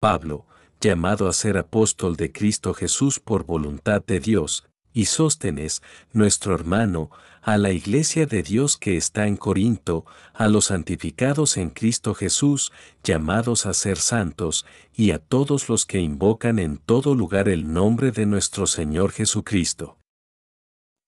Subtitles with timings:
[0.00, 0.46] Pablo,
[0.80, 5.82] llamado a ser apóstol de Cristo Jesús por voluntad de Dios, y Sóstenes,
[6.12, 7.10] nuestro hermano,
[7.42, 12.72] a la iglesia de Dios que está en Corinto, a los santificados en Cristo Jesús,
[13.02, 18.12] llamados a ser santos, y a todos los que invocan en todo lugar el nombre
[18.12, 19.98] de nuestro Señor Jesucristo.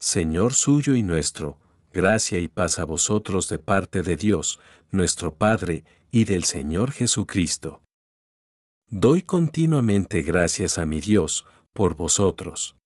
[0.00, 1.58] Señor suyo y nuestro,
[1.92, 4.58] gracia y paz a vosotros de parte de Dios,
[4.90, 7.82] nuestro Padre, y del Señor Jesucristo.
[8.90, 12.76] Doy continuamente gracias a mi Dios, por vosotros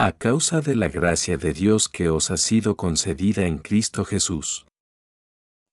[0.00, 4.64] a causa de la gracia de Dios que os ha sido concedida en Cristo Jesús.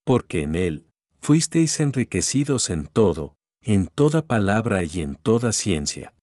[0.04, 0.88] Porque en Él
[1.22, 6.16] fuisteis enriquecidos en todo, en toda palabra y en toda ciencia.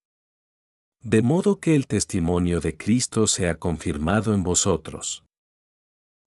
[1.01, 5.25] De modo que el testimonio de Cristo sea confirmado en vosotros.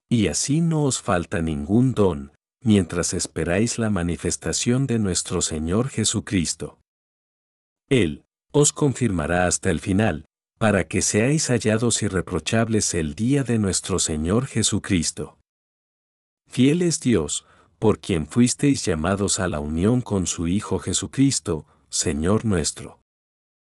[0.09, 2.31] Y así no os falta ningún don,
[2.65, 6.79] mientras esperáis la manifestación de nuestro Señor Jesucristo.
[7.89, 10.25] Él os confirmará hasta el final,
[10.57, 15.37] para que seáis hallados irreprochables el día de nuestro Señor Jesucristo.
[16.49, 17.45] Fiel es Dios,
[17.77, 22.99] por quien fuisteis llamados a la unión con su Hijo Jesucristo, Señor nuestro.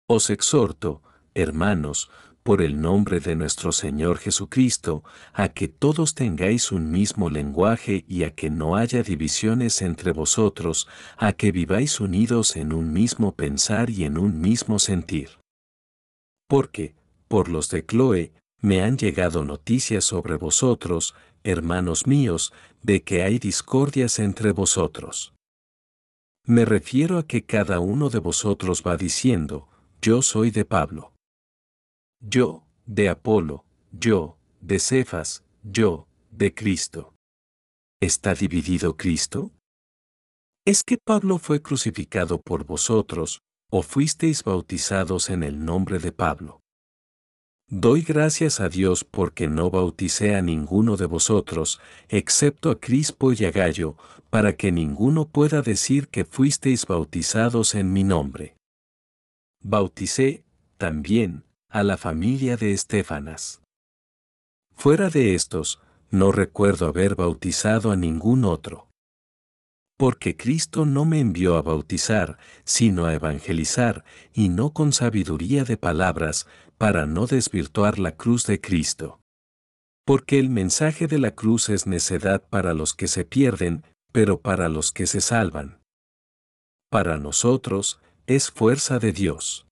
[0.09, 1.03] Os exhorto,
[1.35, 2.09] hermanos,
[2.47, 8.23] por el nombre de nuestro Señor Jesucristo, a que todos tengáis un mismo lenguaje y
[8.23, 13.91] a que no haya divisiones entre vosotros, a que viváis unidos en un mismo pensar
[13.91, 15.29] y en un mismo sentir
[16.47, 16.95] porque,
[17.29, 22.53] por los de Chloe, me han llegado noticias sobre vosotros, hermanos míos,
[22.83, 25.35] de que hay discordias entre vosotros.
[26.45, 29.69] Me refiero a que cada uno de vosotros va diciendo,
[30.01, 31.16] yo soy de Pablo.
[32.21, 37.15] Yo, de Apolo, yo, de Cefas, yo, de Cristo.
[38.01, 39.53] ¿Está dividido Cristo?
[40.65, 46.63] ¿Es que Pablo fue crucificado por vosotros, o fuisteis bautizados en el nombre de Pablo.
[47.69, 53.45] Doy gracias a Dios porque no bauticé a ninguno de vosotros, excepto a Crispo y
[53.45, 53.97] a Gallo,
[54.31, 58.57] para que ninguno pueda decir que fuisteis bautizados en mi nombre.
[59.63, 60.45] Bauticé,
[60.79, 61.45] también,
[61.77, 63.61] a la familia de Estefanas.
[64.75, 68.87] Fuera de estos, no recuerdo haber bautizado a ningún otro
[69.97, 74.05] porque Cristo no me envió a bautizar, sino a evangelizar,
[74.35, 79.21] y no con sabiduría de palabras, para no desvirtuar la cruz de Cristo.
[80.05, 84.69] Porque el mensaje de la cruz es necedad para los que se pierden, pero para
[84.69, 85.81] los que se salvan.
[86.91, 89.67] Para nosotros, es fuerza de Dios.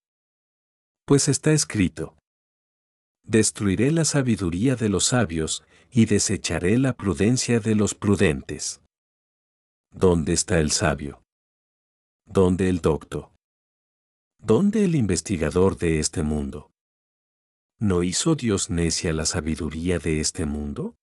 [1.07, 2.17] Pues está escrito.
[3.23, 8.81] Destruiré la sabiduría de los sabios, y desecharé la prudencia de los prudentes.
[9.93, 11.23] ¿Dónde está el sabio?
[12.27, 13.33] ¿Dónde el docto?
[14.39, 16.71] ¿Dónde el investigador de este mundo?
[17.79, 20.97] ¿No hizo Dios necia la sabiduría de este mundo?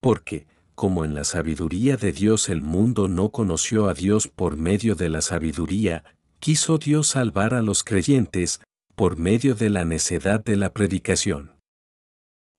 [0.00, 4.94] Porque, como en la sabiduría de Dios el mundo no conoció a Dios por medio
[4.94, 6.04] de la sabiduría,
[6.38, 8.60] quiso Dios salvar a los creyentes
[9.00, 11.52] por medio de la necedad de la predicación.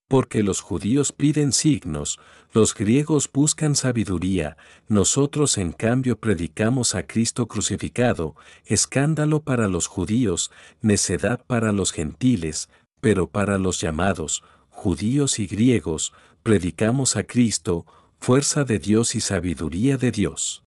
[0.08, 2.18] Porque los judíos piden signos,
[2.52, 4.56] los griegos buscan sabiduría,
[4.88, 12.68] nosotros en cambio predicamos a Cristo crucificado, escándalo para los judíos, necedad para los gentiles,
[13.00, 17.86] pero para los llamados, judíos y griegos, predicamos a Cristo,
[18.18, 20.64] fuerza de Dios y sabiduría de Dios.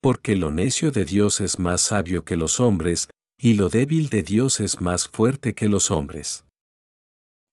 [0.00, 4.22] Porque lo necio de Dios es más sabio que los hombres, y lo débil de
[4.22, 6.44] Dios es más fuerte que los hombres.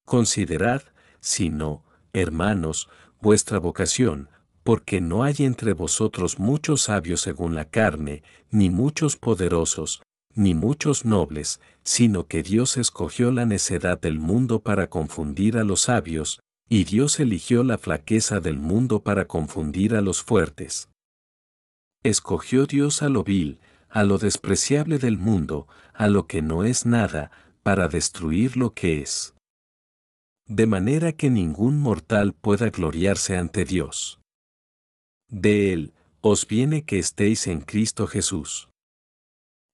[0.06, 0.84] Considerad,
[1.20, 1.84] sino,
[2.14, 2.90] hermanos,
[3.22, 4.30] vuestra vocación,
[4.64, 10.02] porque no hay entre vosotros muchos sabios según la carne, ni muchos poderosos,
[10.36, 15.82] ni muchos nobles, sino que Dios escogió la necedad del mundo para confundir a los
[15.82, 16.40] sabios,
[16.70, 20.90] y Dios eligió la flaqueza del mundo para confundir a los fuertes.
[22.04, 23.60] Escogió Dios a lo vil,
[23.94, 27.32] a lo despreciable del mundo, a lo que no es nada,
[27.64, 29.34] para destruir lo que es
[30.46, 34.20] de manera que ningún mortal pueda gloriarse ante Dios.
[35.30, 38.70] De Él os viene que estéis en Cristo Jesús,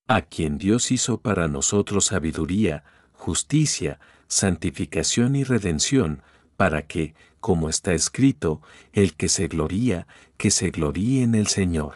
[0.07, 2.83] a quien Dios hizo para nosotros sabiduría,
[3.13, 6.21] justicia, santificación y redención,
[6.55, 8.61] para que, como está escrito,
[8.93, 10.07] el que se gloría,
[10.37, 11.95] que se gloríe en el Señor.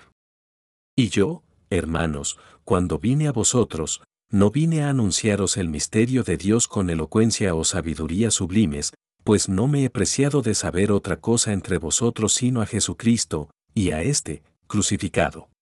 [0.95, 1.43] Y yo,
[1.75, 7.53] hermanos, cuando vine a vosotros, no vine a anunciaros el misterio de Dios con elocuencia
[7.55, 8.93] o sabiduría sublimes,
[9.23, 13.91] pues no me he preciado de saber otra cosa entre vosotros sino a Jesucristo, y
[13.91, 15.52] a éste, crucificado.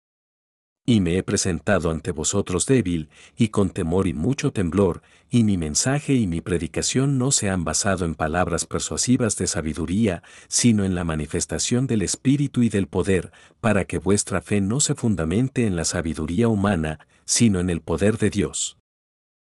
[0.86, 5.56] Y me he presentado ante vosotros débil, y con temor y mucho temblor, y mi
[5.56, 10.95] mensaje y mi predicación no se han basado en palabras persuasivas de sabiduría, sino en
[10.95, 15.75] la manifestación del Espíritu y del poder, para que vuestra fe no se fundamente en
[15.75, 18.78] la sabiduría humana, sino en el poder de Dios.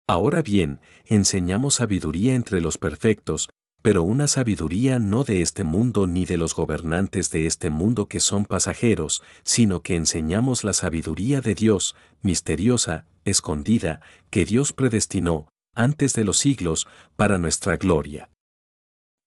[0.08, 3.50] Ahora bien, enseñamos sabiduría entre los perfectos,
[3.86, 8.20] pero una sabiduría no de este mundo ni de los gobernantes de este mundo que
[8.20, 14.02] son pasajeros, sino que enseñamos la sabiduría de Dios, misteriosa, escondida,
[14.32, 18.32] que Dios predestinó, antes de los siglos, para nuestra gloria.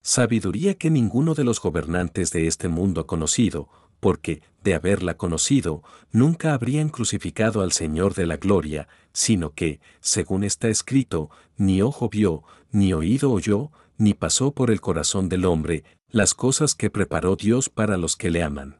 [0.03, 5.83] Sabiduría que ninguno de los gobernantes de este mundo ha conocido, porque, de haberla conocido,
[6.11, 12.09] nunca habrían crucificado al Señor de la gloria, sino que, según está escrito, ni ojo
[12.09, 17.35] vio, ni oído oyó, ni pasó por el corazón del hombre las cosas que preparó
[17.35, 18.79] Dios para los que le aman.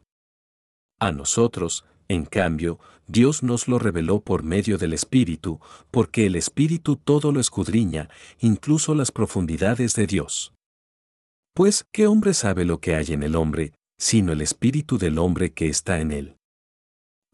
[0.98, 6.96] A nosotros, en cambio, Dios nos lo reveló por medio del Espíritu, porque el Espíritu
[6.96, 8.08] todo lo escudriña,
[8.40, 10.52] incluso las profundidades de Dios.
[11.54, 15.52] Pues, ¿qué hombre sabe lo que hay en el hombre, sino el Espíritu del hombre
[15.52, 16.36] que está en él?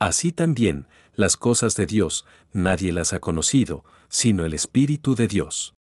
[0.01, 5.75] Así también, las cosas de Dios, nadie las ha conocido, sino el Espíritu de Dios.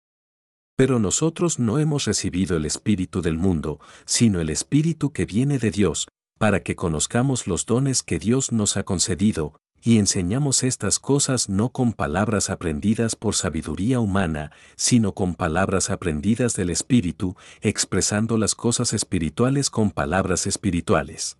[0.76, 5.70] Pero nosotros no hemos recibido el Espíritu del mundo, sino el Espíritu que viene de
[5.70, 6.08] Dios,
[6.38, 11.70] para que conozcamos los dones que Dios nos ha concedido, y enseñamos estas cosas no
[11.70, 18.92] con palabras aprendidas por sabiduría humana, sino con palabras aprendidas del Espíritu, expresando las cosas
[18.92, 21.36] espirituales con palabras espirituales.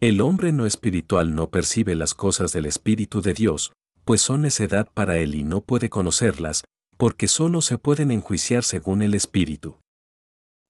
[0.00, 3.72] El hombre no espiritual no percibe las cosas del Espíritu de Dios,
[4.04, 6.64] pues son necedad para él y no puede conocerlas,
[6.96, 9.78] porque solo se pueden enjuiciar según el Espíritu.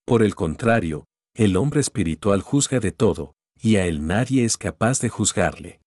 [0.04, 1.04] Por el contrario,
[1.36, 5.80] el hombre espiritual juzga de todo, y a él nadie es capaz de juzgarle.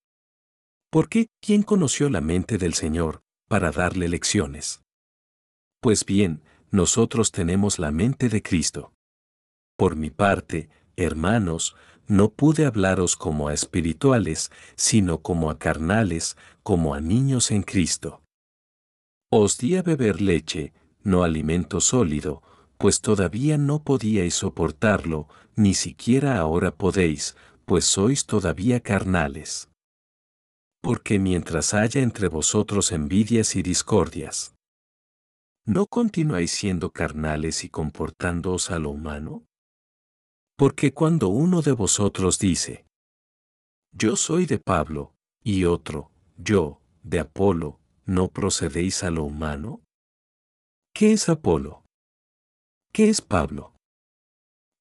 [0.90, 1.28] ¿Por qué?
[1.42, 4.82] ¿Quién conoció la mente del Señor para darle lecciones?
[5.82, 8.94] Pues bien, nosotros tenemos la mente de Cristo.
[9.76, 11.76] Por mi parte, hermanos,
[12.06, 18.22] no pude hablaros como a espirituales, sino como a carnales, como a niños en Cristo.
[19.30, 22.42] Os di a beber leche, no alimento sólido,
[22.78, 27.36] pues todavía no podíais soportarlo, ni siquiera ahora podéis,
[27.66, 29.68] pues sois todavía carnales.
[30.80, 34.54] Porque mientras haya entre vosotros envidias y discordias,
[35.66, 39.44] ¿no continuáis siendo carnales y comportándoos a lo humano?
[40.56, 42.86] Porque cuando uno de vosotros dice,
[43.92, 49.82] Yo soy de Pablo, y otro, yo, de Apolo, ¿no procedéis a lo humano?
[50.94, 51.84] ¿Qué es Apolo?
[52.92, 53.76] ¿Qué es Pablo?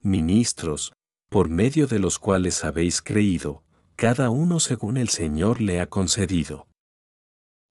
[0.01, 0.93] Ministros,
[1.29, 3.63] por medio de los cuales habéis creído,
[3.97, 6.67] cada uno según el Señor le ha concedido.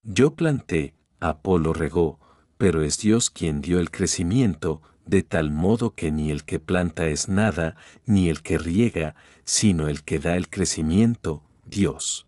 [0.03, 2.19] Yo planté, Apolo regó,
[2.59, 7.07] pero es Dios quien dio el crecimiento, de tal modo que ni el que planta
[7.07, 7.77] es nada,
[8.07, 9.15] ni el que riega,
[9.45, 12.27] sino el que da el crecimiento, Dios.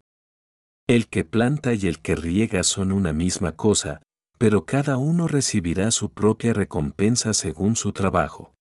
[0.86, 4.00] El que planta y el que riega son una misma cosa,
[4.38, 8.54] pero cada uno recibirá su propia recompensa según su trabajo.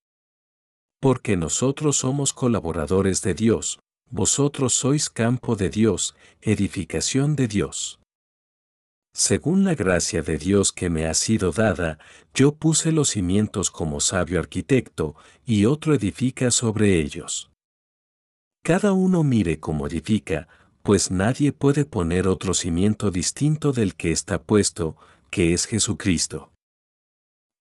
[1.00, 8.00] Porque nosotros somos colaboradores de Dios, vosotros sois campo de Dios, edificación de Dios.
[9.13, 11.97] Según la gracia de Dios que me ha sido dada,
[12.33, 17.49] yo puse los cimientos como sabio arquitecto, y otro edifica sobre ellos.
[18.64, 20.47] Cada uno mire cómo edifica,
[20.83, 24.95] pues nadie puede poner otro cimiento distinto del que está puesto,
[25.31, 26.52] que es Jesucristo.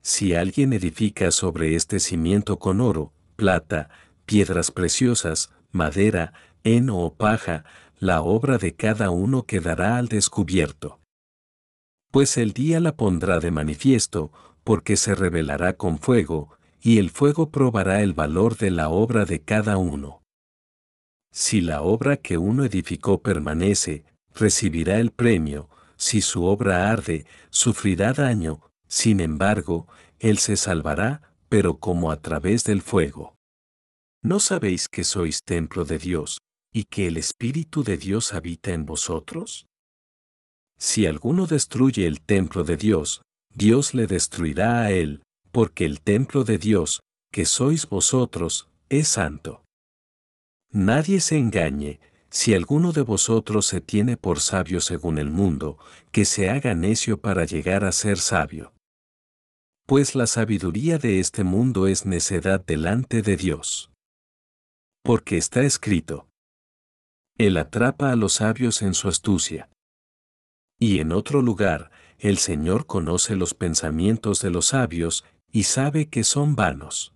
[0.02, 3.88] Si alguien edifica sobre este cimiento con oro, plata,
[4.26, 6.32] piedras preciosas, madera,
[6.64, 7.64] heno o paja,
[7.98, 11.00] la obra de cada uno quedará al descubierto.
[12.10, 14.32] Pues el día la pondrá de manifiesto,
[14.64, 19.40] porque se revelará con fuego, y el fuego probará el valor de la obra de
[19.40, 20.22] cada uno.
[21.32, 24.04] Si la obra que uno edificó permanece,
[24.34, 29.86] recibirá el premio, si su obra arde, sufrirá daño, sin embargo,
[30.18, 33.35] él se salvará, pero como a través del fuego.
[34.26, 36.38] ¿No sabéis que sois templo de Dios,
[36.72, 39.68] y que el Espíritu de Dios habita en vosotros?
[40.76, 43.22] Si alguno destruye el templo de Dios,
[43.54, 49.62] Dios le destruirá a él, porque el templo de Dios, que sois vosotros, es santo.
[50.72, 55.78] Nadie se engañe, si alguno de vosotros se tiene por sabio según el mundo,
[56.10, 58.72] que se haga necio para llegar a ser sabio.
[59.86, 63.92] Pues la sabiduría de este mundo es necedad delante de Dios.
[65.06, 66.26] Porque está escrito.
[67.38, 69.70] Él atrapa a los sabios en su astucia.
[70.80, 76.24] Y en otro lugar, el Señor conoce los pensamientos de los sabios y sabe que
[76.24, 77.14] son vanos.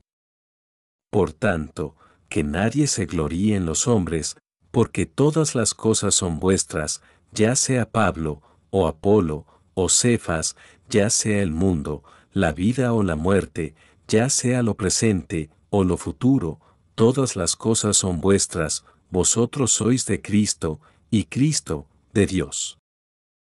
[1.10, 1.96] Por tanto,
[2.28, 4.36] que nadie se gloríe en los hombres,
[4.70, 10.54] porque todas las cosas son vuestras, ya sea Pablo, o Apolo, o Cefas,
[10.88, 13.74] ya sea el mundo, la vida o la muerte,
[14.06, 16.60] ya sea lo presente, o lo futuro,
[17.00, 22.78] todas las cosas son vuestras, vosotros sois de Cristo, y Cristo, de Dios.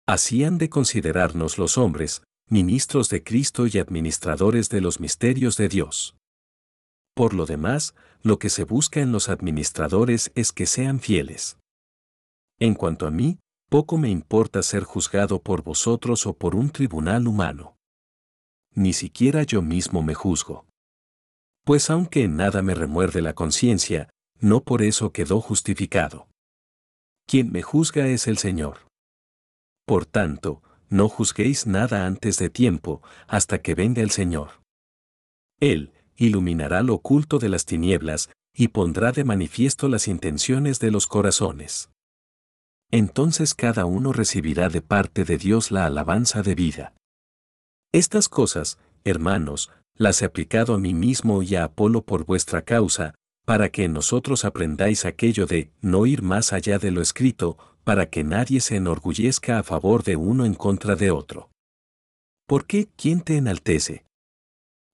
[0.07, 5.69] Así han de considerarnos los hombres, ministros de Cristo y administradores de los misterios de
[5.69, 6.15] Dios.
[7.17, 11.59] Por lo demás, lo que se busca en los administradores es que sean fieles.
[12.61, 17.27] En cuanto a mí, poco me importa ser juzgado por vosotros o por un tribunal
[17.27, 17.75] humano.
[18.73, 20.65] Ni siquiera yo mismo me juzgo.
[21.65, 26.27] Pues aunque en nada me remuerde la conciencia, no por eso quedó justificado.
[27.27, 28.79] Quien me juzga es el Señor.
[29.87, 34.63] Por tanto, no juzguéis nada antes de tiempo, hasta que venga el Señor.
[35.61, 41.07] Él, iluminará lo oculto de las tinieblas, y pondrá de manifiesto las intenciones de los
[41.07, 41.91] corazones.
[42.91, 46.95] Entonces cada uno recibirá de parte de Dios la alabanza de vida.
[47.93, 53.15] Estas cosas, hermanos, las he aplicado a mí mismo y a Apolo por vuestra causa,
[53.45, 58.25] para que nosotros aprendáis aquello de no ir más allá de lo escrito, para que
[58.25, 61.51] nadie se enorgullezca a favor de uno en contra de otro.
[62.47, 62.89] ¿Por qué?
[62.97, 64.05] ¿Quién te enaltece?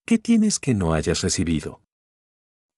[0.06, 1.82] ¿Qué tienes que no hayas recibido?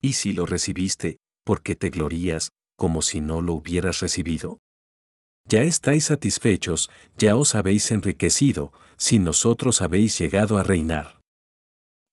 [0.03, 4.59] Y si lo recibiste, ¿por qué te glorías, como si no lo hubieras recibido?
[5.47, 11.20] Ya estáis satisfechos, ya os habéis enriquecido, si nosotros habéis llegado a reinar.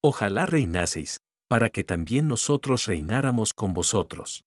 [0.10, 4.46] Ojalá reinaseis, para que también nosotros reináramos con vosotros.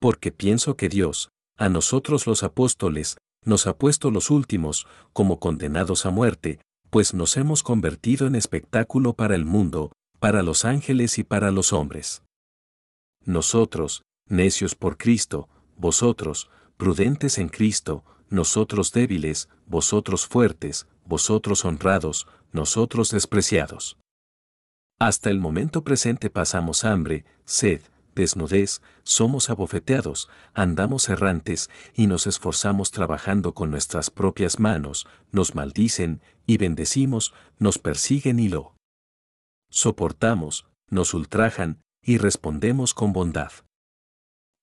[0.00, 6.04] Porque pienso que Dios, a nosotros los apóstoles, nos ha puesto los últimos, como condenados
[6.04, 6.58] a muerte,
[6.90, 11.72] pues nos hemos convertido en espectáculo para el mundo, para los ángeles y para los
[11.72, 12.24] hombres.
[13.24, 23.12] Nosotros, necios por Cristo, vosotros, prudentes en Cristo, nosotros débiles, vosotros fuertes, vosotros honrados, nosotros
[23.12, 23.96] despreciados.
[24.98, 27.82] Hasta el momento presente pasamos hambre, sed,
[28.14, 36.22] desnudez, somos abofeteados, andamos errantes y nos esforzamos trabajando con nuestras propias manos, nos maldicen
[36.46, 38.74] y bendecimos, nos persiguen y lo
[39.70, 43.52] soportamos, nos ultrajan y respondemos con bondad.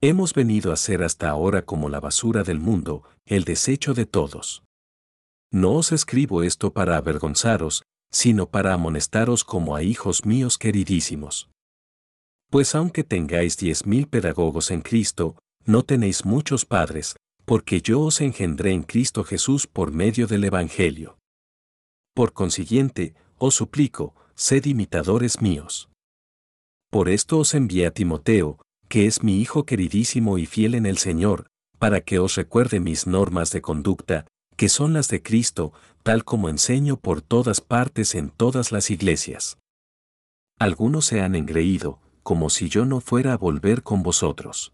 [0.01, 4.63] Hemos venido a ser hasta ahora como la basura del mundo, el desecho de todos.
[5.51, 7.83] No os escribo esto para avergonzaros,
[8.13, 11.49] sino para amonestaros como a hijos míos queridísimos.
[12.49, 17.15] Pues aunque tengáis diez mil pedagogos en Cristo, no tenéis muchos padres,
[17.45, 21.17] porque yo os engendré en Cristo Jesús por medio del Evangelio.
[22.13, 25.89] Por consiguiente, os suplico, sed imitadores míos.
[26.91, 30.99] Por esto os envié a Timoteo, que es mi hijo queridísimo y fiel en el
[30.99, 31.47] Señor,
[31.79, 36.49] para que os recuerde mis normas de conducta, que son las de Cristo, tal como
[36.49, 39.57] enseño por todas partes en todas las iglesias.
[40.59, 44.73] Algunos se han engreído, como si yo no fuera a volver con vosotros.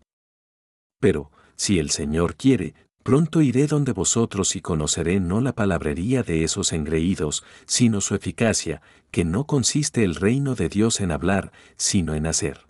[0.99, 6.43] Pero, si el Señor quiere, pronto iré donde vosotros y conoceré no la palabrería de
[6.43, 8.81] esos engreídos, sino su eficacia,
[9.11, 12.67] que no consiste el reino de Dios en hablar, sino en hacer.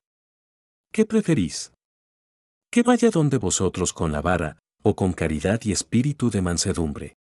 [0.92, 1.72] ¿Qué preferís?
[2.72, 7.19] Que vaya donde vosotros con la vara, o con caridad y espíritu de mansedumbre.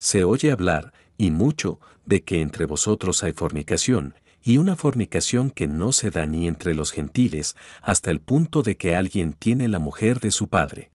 [0.00, 5.66] Se oye hablar, y mucho, de que entre vosotros hay fornicación, y una fornicación que
[5.66, 9.78] no se da ni entre los gentiles, hasta el punto de que alguien tiene la
[9.78, 10.90] mujer de su padre.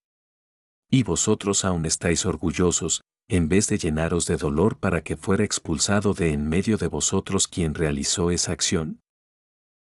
[0.90, 6.14] Y vosotros aún estáis orgullosos, en vez de llenaros de dolor para que fuera expulsado
[6.14, 9.00] de en medio de vosotros quien realizó esa acción?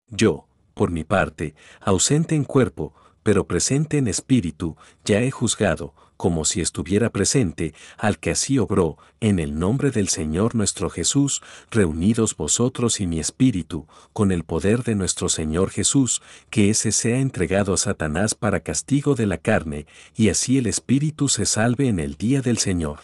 [0.07, 6.43] Yo, por mi parte, ausente en cuerpo, pero presente en espíritu, ya he juzgado, como
[6.43, 12.35] si estuviera presente, al que así obró, en el nombre del Señor nuestro Jesús, reunidos
[12.35, 17.73] vosotros y mi espíritu, con el poder de nuestro Señor Jesús, que ese sea entregado
[17.73, 22.15] a Satanás para castigo de la carne, y así el espíritu se salve en el
[22.15, 22.99] día del Señor.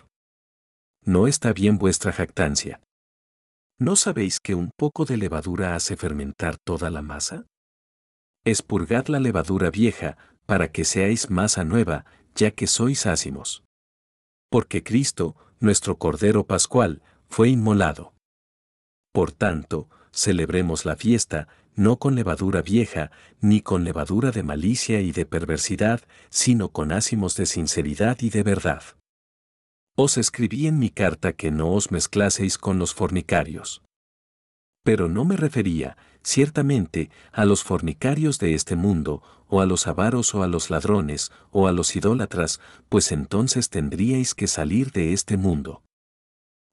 [1.06, 2.82] ¿No está bien vuestra jactancia?
[3.80, 7.46] ¿No sabéis que un poco de levadura hace fermentar toda la masa?
[8.44, 12.06] Espurgad la levadura vieja, para que seáis masa nueva,
[12.36, 13.64] ya que sois ácimos.
[14.50, 18.14] Porque Cristo, nuestro Cordero Pascual, fue inmolado.
[19.12, 23.12] Por tanto, celebremos la fiesta, no con levadura vieja,
[23.42, 28.44] ni con levadura de malicia y de perversidad, sino con ácimos de sinceridad y de
[28.44, 28.84] verdad.
[29.96, 33.82] Os escribí en mi carta que no os mezclaseis con los fornicarios.
[34.84, 40.34] Pero no me refería, ciertamente, a los fornicarios de este mundo, o a los avaros
[40.36, 42.60] o a los ladrones, o a los idólatras,
[42.90, 45.84] pues entonces tendríais que salir de este mundo.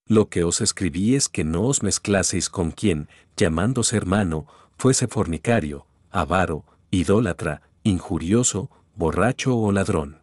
[0.06, 5.86] Lo que os escribí es que no os mezclaseis con quien, llamándose hermano, fuese fornicario,
[6.10, 10.22] avaro, idólatra, injurioso, borracho o ladrón.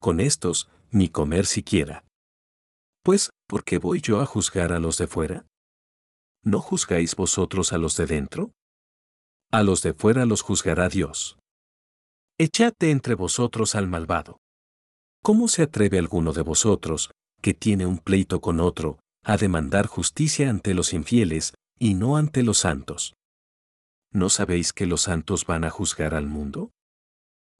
[0.00, 2.04] Con estos, ni comer siquiera.
[3.04, 5.46] Pues, ¿por qué voy yo a juzgar a los de fuera?
[6.44, 8.52] ¿No juzgáis vosotros a los de dentro?
[9.50, 11.38] A los de fuera los juzgará Dios.
[12.44, 14.40] Echad entre vosotros al malvado.
[15.22, 20.50] ¿Cómo se atreve alguno de vosotros, que tiene un pleito con otro, a demandar justicia
[20.50, 23.14] ante los infieles, y no ante los santos?
[24.10, 26.72] ¿No sabéis que los santos van a juzgar al mundo?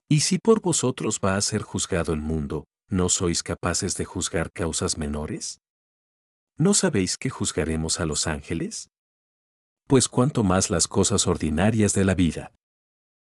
[0.09, 4.51] Y si por vosotros va a ser juzgado el mundo, ¿no sois capaces de juzgar
[4.51, 5.61] causas menores?
[6.59, 8.89] ¿No sabéis que juzgaremos a los ángeles?
[9.87, 12.51] Pues cuanto más las cosas ordinarias de la vida.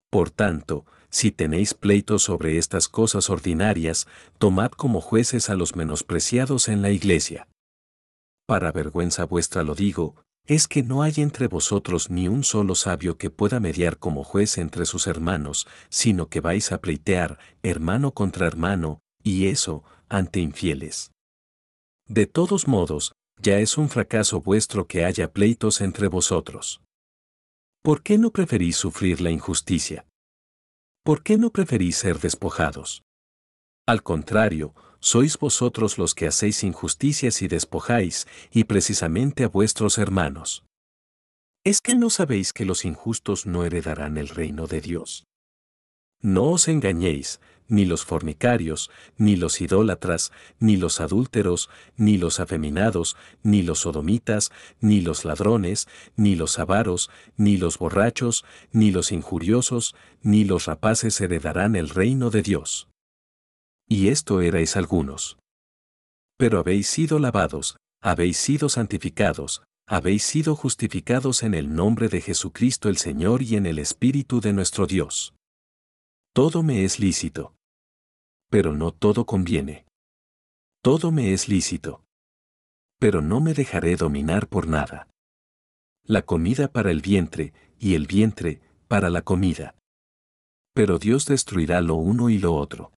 [0.09, 6.69] Por tanto, si tenéis pleitos sobre estas cosas ordinarias, tomad como jueces a los menospreciados
[6.69, 7.47] en la iglesia.
[8.47, 10.17] Para vergüenza vuestra lo digo,
[10.47, 14.59] es que no hay entre vosotros ni un solo sabio que pueda mediar como juez
[14.59, 21.13] entre sus hermanos, sino que vais a pleitear, hermano contra hermano, y eso, ante infieles.
[22.09, 26.81] De todos modos, ya es un fracaso vuestro que haya pleitos entre vosotros.
[27.83, 30.07] ¿Por qué no preferís sufrir la injusticia?
[31.05, 33.03] ¿Por qué no preferís ser despojados?
[33.89, 40.65] Al contrario, sois vosotros los que hacéis injusticias y despojáis, y precisamente a vuestros hermanos.
[41.65, 45.27] ¿Es que no sabéis que los injustos no heredarán el reino de Dios?
[46.21, 53.17] No os engañéis, ni los fornicarios, ni los idólatras, ni los adúlteros, ni los afeminados,
[53.43, 59.95] ni los sodomitas, ni los ladrones, ni los avaros, ni los borrachos, ni los injuriosos,
[60.23, 62.89] ni los rapaces heredarán el reino de Dios.
[63.89, 65.39] Y esto erais algunos.
[66.39, 72.89] Pero habéis sido lavados, habéis sido santificados, habéis sido justificados en el nombre de Jesucristo
[72.89, 75.35] el Señor y en el Espíritu de nuestro Dios.
[76.33, 77.55] Todo me es lícito
[78.53, 79.87] pero no todo conviene.
[80.83, 82.05] Todo me es lícito.
[82.99, 85.09] Pero no me dejaré dominar por nada.
[86.05, 89.75] La comida para el vientre, y el vientre, para la comida.
[90.75, 92.93] Pero Dios destruirá lo uno y lo otro.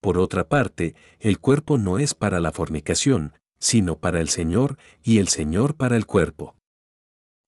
[0.00, 5.18] Por otra parte, el cuerpo no es para la fornicación, sino para el Señor, y
[5.18, 6.56] el Señor para el cuerpo.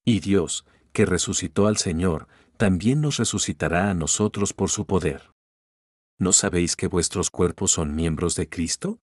[0.04, 5.36] Y Dios, que resucitó al Señor, también nos resucitará a nosotros por su poder.
[6.18, 8.98] ¿no sabéis que vuestros cuerpos son miembros de Cristo?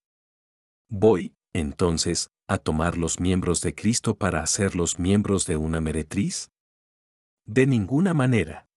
[0.89, 6.49] Voy, entonces, a tomar los miembros de Cristo para hacerlos miembros de una meretriz?
[7.45, 8.67] De ninguna manera.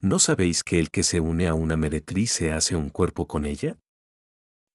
[0.00, 3.44] ¿No sabéis que el que se une a una meretriz se hace un cuerpo con
[3.44, 3.78] ella?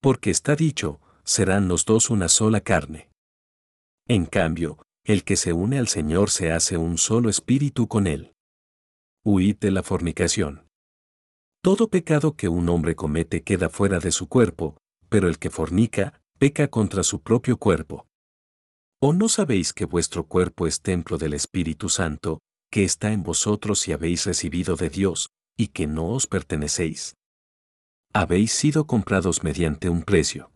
[0.01, 3.09] Porque está dicho, serán los dos una sola carne.
[4.07, 8.34] En cambio, el que se une al Señor se hace un solo espíritu con él.
[9.27, 10.69] Huid de la fornicación.
[11.63, 14.77] Todo pecado que un hombre comete queda fuera de su cuerpo,
[15.09, 18.05] pero el que fornica, peca contra su propio cuerpo.
[19.01, 23.87] ¿O no sabéis que vuestro cuerpo es templo del Espíritu Santo, que está en vosotros
[23.87, 27.15] y habéis recibido de Dios, y que no os pertenecéis?
[28.13, 30.51] Habéis sido comprados mediante un precio.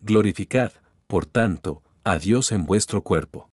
[0.00, 0.72] Glorificad,
[1.06, 3.50] por tanto, a Dios en vuestro cuerpo.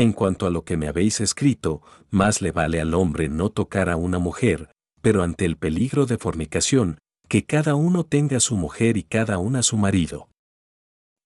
[0.00, 3.90] En cuanto a lo que me habéis escrito, más le vale al hombre no tocar
[3.90, 6.96] a una mujer, pero ante el peligro de fornicación,
[7.28, 10.30] que cada uno tenga su mujer y cada una su marido.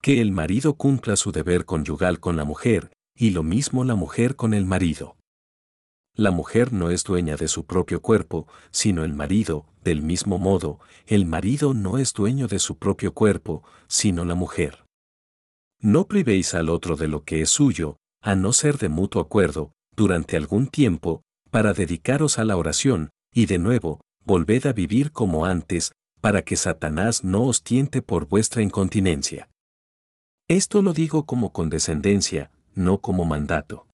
[0.03, 4.35] Que el marido cumpla su deber conyugal con la mujer, y lo mismo la mujer
[4.35, 5.17] con el marido.
[6.17, 10.81] La mujer no es dueña de su propio cuerpo, sino el marido, del mismo modo,
[11.07, 14.85] el marido no es dueño de su propio cuerpo, sino la mujer.
[15.79, 19.73] No privéis al otro de lo que es suyo, a no ser de mutuo acuerdo,
[19.95, 25.45] durante algún tiempo, para dedicaros a la oración, y de nuevo, volved a vivir como
[25.45, 29.51] antes, para que Satanás no os tiente por vuestra incontinencia.
[30.49, 33.87] Esto lo digo como condescendencia, no como mandato.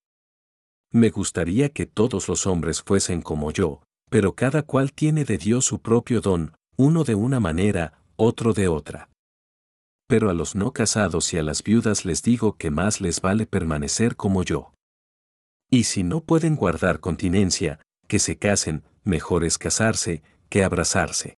[0.93, 5.65] Me gustaría que todos los hombres fuesen como yo, pero cada cual tiene de Dios
[5.65, 9.10] su propio don, uno de una manera, otro de otra.
[10.11, 13.45] Pero a los no casados y a las viudas les digo que más les vale
[13.45, 14.73] permanecer como yo.
[15.69, 21.37] Y si no pueden guardar continencia, que se casen, mejor es casarse que abrazarse.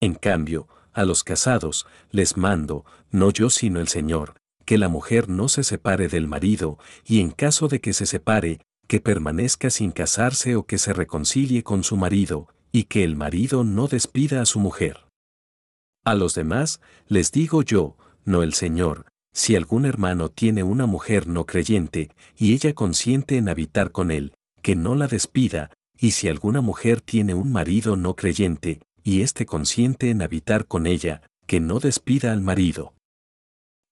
[0.00, 5.28] En cambio, a los casados, les mando, no yo sino el Señor, que la mujer
[5.28, 9.90] no se separe del marido, y en caso de que se separe, que permanezca sin
[9.90, 14.46] casarse o que se reconcilie con su marido, y que el marido no despida a
[14.46, 15.11] su mujer.
[16.04, 21.26] A los demás, les digo yo, no el Señor, si algún hermano tiene una mujer
[21.26, 26.28] no creyente, y ella consiente en habitar con él, que no la despida, y si
[26.28, 31.60] alguna mujer tiene un marido no creyente, y éste consiente en habitar con ella, que
[31.60, 32.94] no despida al marido.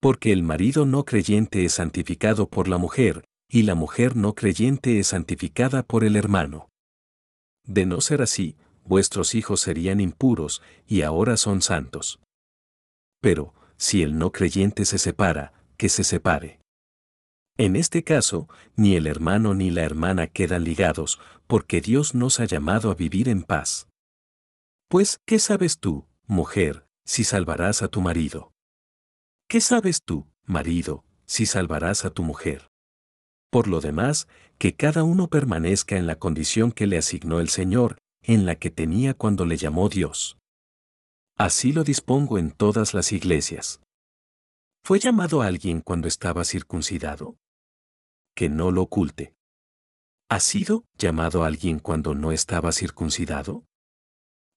[0.00, 4.98] Porque el marido no creyente es santificado por la mujer, y la mujer no creyente
[4.98, 6.68] es santificada por el hermano.
[7.64, 12.20] De no ser así, vuestros hijos serían impuros, y ahora son santos.
[13.20, 16.60] Pero, si el no creyente se separa, que se separe.
[17.56, 22.44] En este caso, ni el hermano ni la hermana quedan ligados, porque Dios nos ha
[22.44, 23.88] llamado a vivir en paz.
[24.88, 28.52] Pues, ¿qué sabes tú, mujer, si salvarás a tu marido?
[29.48, 32.68] ¿Qué sabes tú, marido, si salvarás a tu mujer?
[33.50, 37.98] Por lo demás, que cada uno permanezca en la condición que le asignó el Señor,
[38.32, 40.38] en la que tenía cuando le llamó Dios.
[41.36, 43.80] Así lo dispongo en todas las iglesias.
[44.84, 47.36] ¿Fue llamado alguien cuando estaba circuncidado?
[48.34, 49.34] que no lo oculte.
[50.30, 53.64] ¿Ha sido llamado alguien cuando no estaba circuncidado?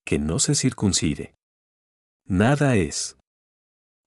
[0.06, 1.36] Que no se circuncide.
[2.26, 3.18] Nada es.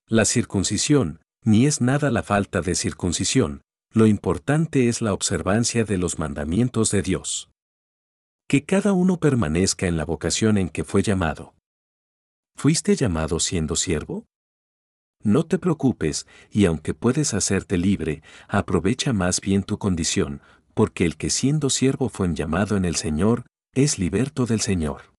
[0.09, 5.99] La circuncisión, ni es nada la falta de circuncisión, lo importante es la observancia de
[5.99, 7.51] los mandamientos de Dios.
[8.49, 11.55] Que cada uno permanezca en la vocación en que fue llamado.
[12.57, 14.25] ¿Fuiste llamado siendo siervo?
[15.23, 20.41] No te preocupes, y aunque puedes hacerte libre, aprovecha más bien tu condición,
[20.75, 25.13] porque el que siendo siervo fue llamado en el Señor, es liberto del Señor.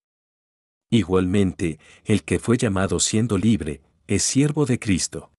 [0.89, 5.31] Igualmente, el que fue llamado siendo libre, es siervo de Cristo.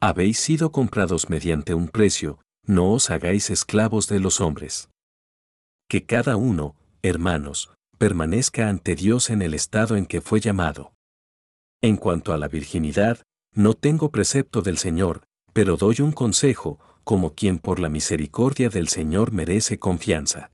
[0.00, 4.88] Habéis sido comprados mediante un precio, no os hagáis esclavos de los hombres.
[5.88, 6.74] Que cada uno,
[7.08, 10.92] hermanos, permanezca ante Dios en el estado en que fue llamado.
[11.82, 17.34] En cuanto a la virginidad, no tengo precepto del Señor, pero doy un consejo, como
[17.34, 20.52] quien por la misericordia del Señor merece confianza.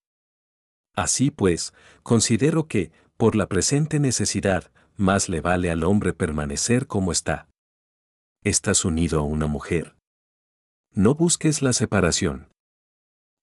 [0.94, 7.12] Así pues, considero que, por la presente necesidad, más le vale al hombre permanecer como
[7.12, 7.48] está.
[8.44, 9.96] Estás unido a una mujer.
[10.94, 12.48] No busques la separación.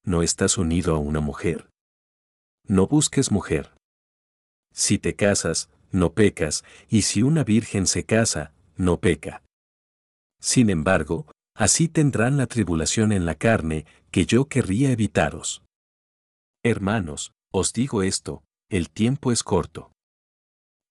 [0.06, 1.70] No estás unido a una mujer.
[2.70, 3.74] No busques mujer.
[4.72, 9.42] Si te casas, no pecas, y si una virgen se casa, no peca.
[10.40, 15.64] Sin embargo, así tendrán la tribulación en la carne, que yo querría evitaros.
[16.64, 19.92] Hermanos, os digo esto, el tiempo es corto.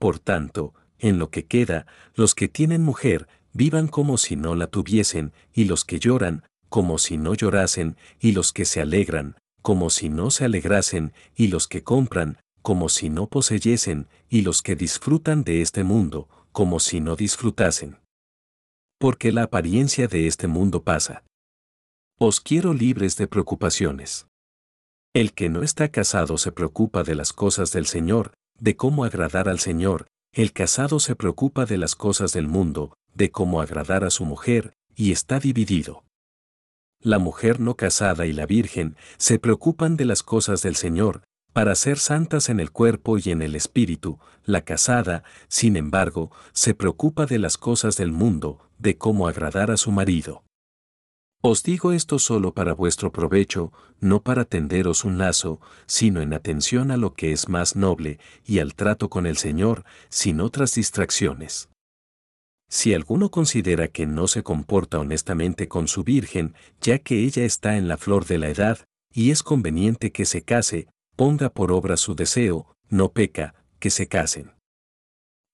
[0.01, 4.67] Por tanto, en lo que queda, los que tienen mujer, vivan como si no la
[4.67, 9.91] tuviesen, y los que lloran, como si no llorasen, y los que se alegran, como
[9.91, 14.77] si no se alegrasen, y los que compran, como si no poseyesen, y los que
[14.77, 17.99] disfrutan de este mundo, como si no disfrutasen
[18.99, 21.23] porque la apariencia de este mundo pasa.
[22.19, 24.27] Os quiero libres de preocupaciones.
[25.15, 29.49] El que no está casado se preocupa de las cosas del Señor, de cómo agradar
[29.49, 34.11] al Señor, el casado se preocupa de las cosas del mundo, de cómo agradar a
[34.11, 36.05] su mujer, y está dividido.
[37.03, 41.75] La mujer no casada y la virgen se preocupan de las cosas del Señor, para
[41.75, 47.27] ser santas en el cuerpo y en el espíritu, la casada, sin embargo, se preocupa
[47.27, 50.43] de las cosas del mundo, de cómo agradar a su marido.
[51.41, 56.91] Os digo esto solo para vuestro provecho, no para tenderos un lazo, sino en atención
[56.91, 61.69] a lo que es más noble y al trato con el Señor, sin otras distracciones.
[62.69, 67.77] Si alguno considera que no se comporta honestamente con su virgen, ya que ella está
[67.77, 68.79] en la flor de la edad,
[69.13, 74.07] y es conveniente que se case, ponga por obra su deseo, no peca, que se
[74.07, 74.53] casen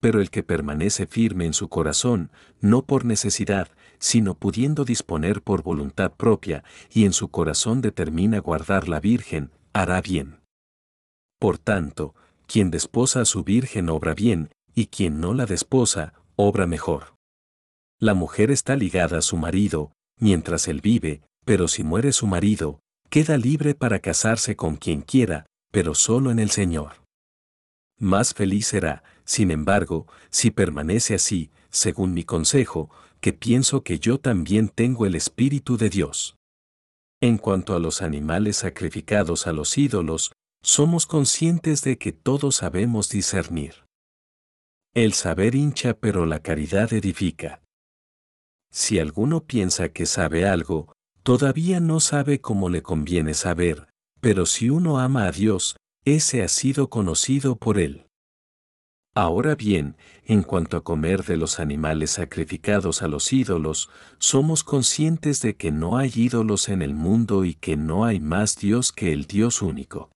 [0.05, 5.63] pero el que permanece firme en su corazón, no por necesidad, sino pudiendo disponer por
[5.63, 10.41] voluntad propia, y en su corazón determina guardar la Virgen, hará bien.
[11.39, 12.15] Por tanto,
[12.47, 17.17] quien desposa a su Virgen obra bien, y quien no la desposa, obra mejor.
[18.01, 22.81] La mujer está ligada a su marido, mientras él vive, pero si muere su marido,
[23.11, 27.05] queda libre para casarse con quien quiera, pero solo en el Señor.
[27.99, 34.19] Más feliz será, sin embargo, si permanece así, según mi consejo, que pienso que yo
[34.19, 36.37] también tengo el Espíritu de Dios.
[37.21, 43.09] En cuanto a los animales sacrificados a los ídolos, somos conscientes de que todos sabemos
[43.09, 43.84] discernir.
[44.95, 47.61] El saber hincha pero la caridad edifica.
[48.71, 50.93] Si alguno piensa que sabe algo,
[51.25, 53.89] todavía no sabe cómo le conviene saber,
[54.21, 58.07] pero si uno ama a Dios, ese ha sido conocido por él.
[59.17, 65.43] Ahora bien, en cuanto a comer de los animales sacrificados a los ídolos, somos conscientes
[65.43, 69.13] de que no hay ídolos en el mundo y que no hay más Dios que
[69.13, 70.13] el Dios único.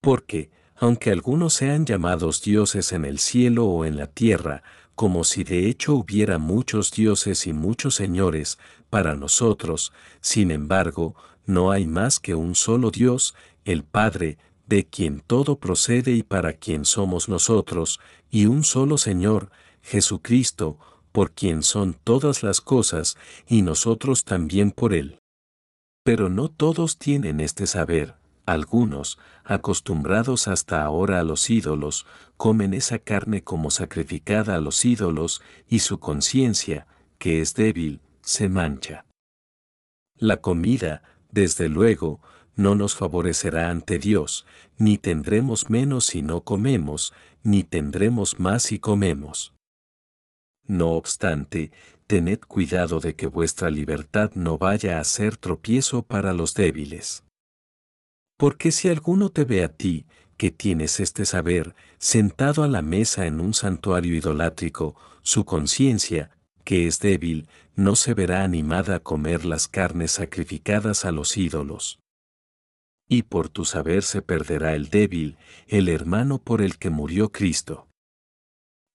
[0.00, 4.62] Porque, aunque algunos sean llamados dioses en el cielo o en la tierra,
[4.94, 8.58] como si de hecho hubiera muchos dioses y muchos señores,
[8.90, 13.34] para nosotros, sin embargo, no hay más que un solo Dios,
[13.64, 19.50] el Padre, de quien todo procede y para quien somos nosotros, y un solo Señor,
[19.82, 20.78] Jesucristo,
[21.12, 25.18] por quien son todas las cosas, y nosotros también por Él.
[26.02, 32.06] Pero no todos tienen este saber, algunos, acostumbrados hasta ahora a los ídolos,
[32.36, 36.86] comen esa carne como sacrificada a los ídolos, y su conciencia,
[37.18, 39.04] que es débil, se mancha.
[40.16, 42.20] La comida, desde luego,
[42.54, 44.46] no nos favorecerá ante Dios,
[44.78, 49.52] ni tendremos menos si no comemos, ni tendremos más si comemos.
[50.66, 51.70] No obstante,
[52.06, 57.25] tened cuidado de que vuestra libertad no vaya a ser tropiezo para los débiles.
[58.36, 63.26] Porque si alguno te ve a ti, que tienes este saber, sentado a la mesa
[63.26, 66.30] en un santuario idolátrico, su conciencia,
[66.64, 72.00] que es débil, no se verá animada a comer las carnes sacrificadas a los ídolos
[73.08, 75.36] y por tu saber se perderá el débil,
[75.68, 77.88] el hermano por el que murió Cristo.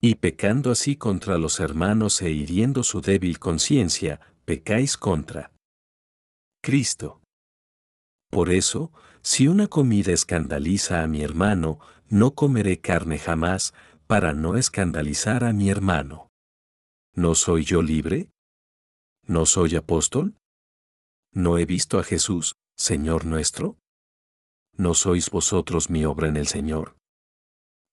[0.02, 5.52] Y pecando así contra los hermanos e hiriendo su débil conciencia, pecáis contra
[6.62, 7.22] Cristo.
[8.30, 13.74] Por eso, si una comida escandaliza a mi hermano, no comeré carne jamás,
[14.08, 16.30] para no escandalizar a mi hermano.
[17.14, 18.30] ¿No soy yo libre?
[19.26, 20.36] ¿No soy apóstol?
[21.34, 23.78] ¿No he visto a Jesús, Señor nuestro?
[24.82, 26.96] ¿no sois vosotros mi obra en el Señor?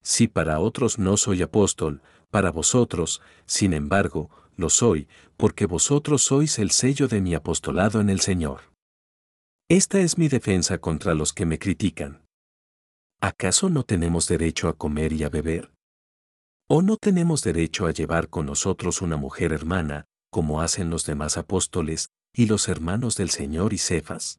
[0.03, 6.59] Si para otros no soy apóstol, para vosotros, sin embargo, lo soy, porque vosotros sois
[6.59, 8.68] el sello de mi apostolado en el Señor.
[9.71, 12.25] Esta es mi defensa contra los que me critican.
[13.21, 15.75] ¿Acaso no tenemos derecho a comer y a beber?
[16.71, 21.37] ¿O no tenemos derecho a llevar con nosotros una mujer hermana, como hacen los demás
[21.37, 24.39] apóstoles y los hermanos del Señor y Cefas?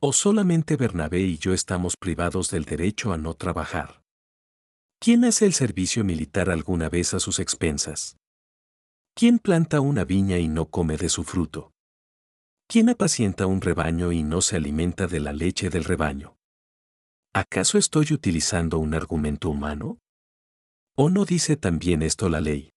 [0.00, 4.02] ¿O solamente Bernabé y yo estamos privados del derecho a no trabajar?
[4.98, 8.16] ¿Quién hace el servicio militar alguna vez a sus expensas?
[9.14, 11.72] ¿Quién planta una viña y no come de su fruto?
[12.72, 16.38] ¿Quién apacienta un rebaño y no se alimenta de la leche del rebaño?
[17.34, 19.98] ¿Acaso estoy utilizando un argumento humano?
[20.96, 22.72] ¿O no dice también esto la ley?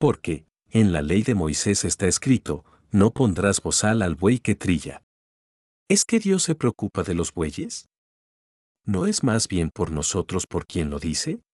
[0.00, 5.04] Porque, en la ley de Moisés está escrito, no pondrás bozal al buey que trilla.
[5.88, 7.88] ¿Es que Dios se preocupa de los bueyes?
[8.84, 11.44] ¿No es más bien por nosotros por quien lo dice?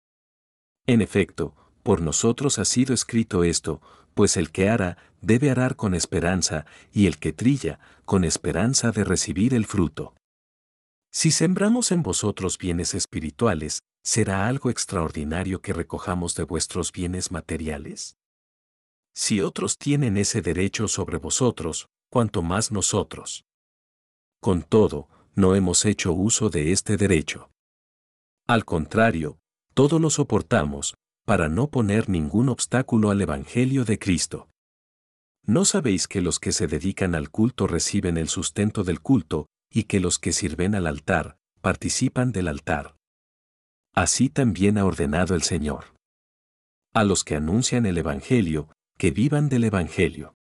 [0.87, 3.83] En efecto, por nosotros ha sido escrito esto,
[4.15, 9.05] pues el que hará debe arar con esperanza, y el que trilla, con esperanza de
[9.05, 10.15] recibir el fruto.
[11.11, 18.17] Si sembramos en vosotros bienes espirituales, ¿será algo extraordinario que recojamos de vuestros bienes materiales?
[19.15, 23.45] Si otros tienen ese derecho sobre vosotros, cuanto más nosotros.
[24.41, 27.51] Con todo, no hemos hecho uso de este derecho.
[28.47, 29.39] Al contrario,
[29.75, 34.49] todo lo soportamos, para no poner ningún obstáculo al Evangelio de Cristo.
[35.45, 39.85] ¿No sabéis que los que se dedican al culto reciben el sustento del culto, y
[39.85, 42.97] que los que sirven al altar, participan del altar?
[43.95, 45.95] Así también ha ordenado el Señor.
[46.95, 50.37] A los que anuncian el Evangelio, que vivan del Evangelio.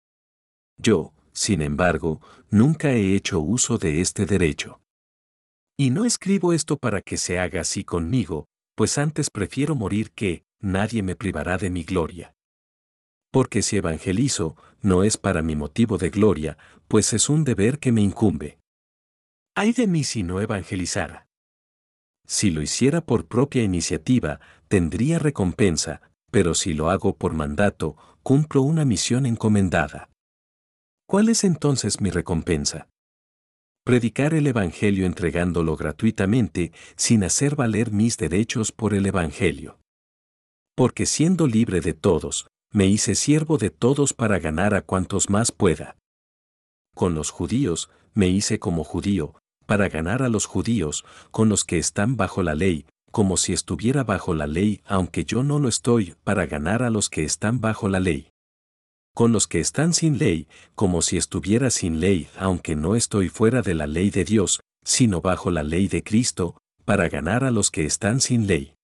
[0.77, 4.81] Yo, sin embargo, nunca he hecho uso de este derecho.
[5.77, 10.45] Y no escribo esto para que se haga así conmigo, pues antes prefiero morir que,
[10.59, 12.35] nadie me privará de mi gloria.
[13.31, 17.91] Porque si evangelizo, no es para mi motivo de gloria, pues es un deber que
[17.91, 18.59] me incumbe.
[19.55, 21.27] Ay de mí si no evangelizara.
[22.27, 28.61] Si lo hiciera por propia iniciativa, tendría recompensa, pero si lo hago por mandato, cumplo
[28.61, 30.09] una misión encomendada.
[31.07, 32.87] ¿Cuál es entonces mi recompensa?
[33.83, 39.79] Predicar el Evangelio entregándolo gratuitamente sin hacer valer mis derechos por el Evangelio.
[40.75, 45.51] Porque siendo libre de todos, me hice siervo de todos para ganar a cuantos más
[45.51, 45.97] pueda.
[46.95, 51.77] Con los judíos, me hice como judío, para ganar a los judíos, con los que
[51.77, 56.15] están bajo la ley, como si estuviera bajo la ley, aunque yo no lo estoy,
[56.23, 58.29] para ganar a los que están bajo la ley.
[59.13, 63.61] Con los que están sin ley, como si estuviera sin ley, aunque no estoy fuera
[63.61, 67.69] de la ley de Dios, sino bajo la ley de Cristo, para ganar a los
[67.69, 68.75] que están sin ley.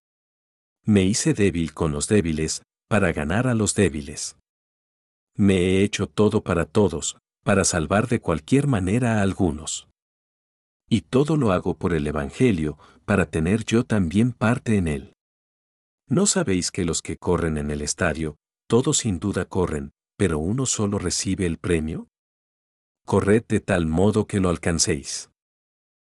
[0.83, 4.37] Me hice débil con los débiles, para ganar a los débiles.
[5.35, 9.87] Me he hecho todo para todos, para salvar de cualquier manera a algunos.
[10.89, 15.13] Y todo lo hago por el Evangelio, para tener yo también parte en él.
[16.09, 20.65] ¿No sabéis que los que corren en el estadio, todos sin duda corren, pero uno
[20.65, 22.07] solo recibe el premio?
[23.05, 25.29] Corred de tal modo que lo alcancéis.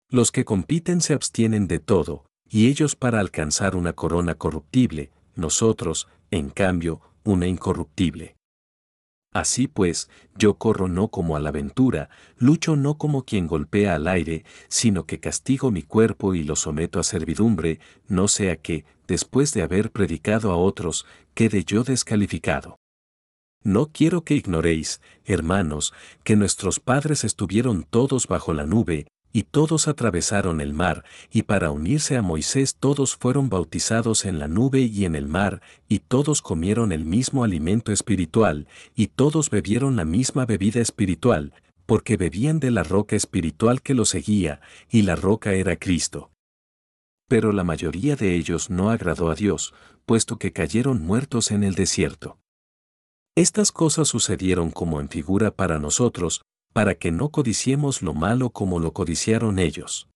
[0.09, 6.07] Los que compiten se abstienen de todo, y ellos para alcanzar una corona corruptible, nosotros,
[6.31, 8.35] en cambio, una incorruptible.
[9.31, 14.07] Así pues, yo corro no como a la aventura, lucho no como quien golpea al
[14.07, 19.53] aire, sino que castigo mi cuerpo y lo someto a servidumbre, no sea que, después
[19.53, 22.77] de haber predicado a otros, quede yo descalificado.
[23.61, 29.87] No quiero que ignoréis, hermanos, que nuestros padres estuvieron todos bajo la nube, y todos
[29.87, 35.05] atravesaron el mar, y para unirse a Moisés todos fueron bautizados en la nube y
[35.05, 40.45] en el mar, y todos comieron el mismo alimento espiritual, y todos bebieron la misma
[40.45, 41.53] bebida espiritual,
[41.85, 46.31] porque bebían de la roca espiritual que los seguía, y la roca era Cristo.
[47.27, 49.73] Pero la mayoría de ellos no agradó a Dios,
[50.05, 52.39] puesto que cayeron muertos en el desierto.
[53.35, 56.41] Estas cosas sucedieron como en figura para nosotros,
[56.79, 60.07] para que no codiciemos lo malo como lo codiciaron ellos.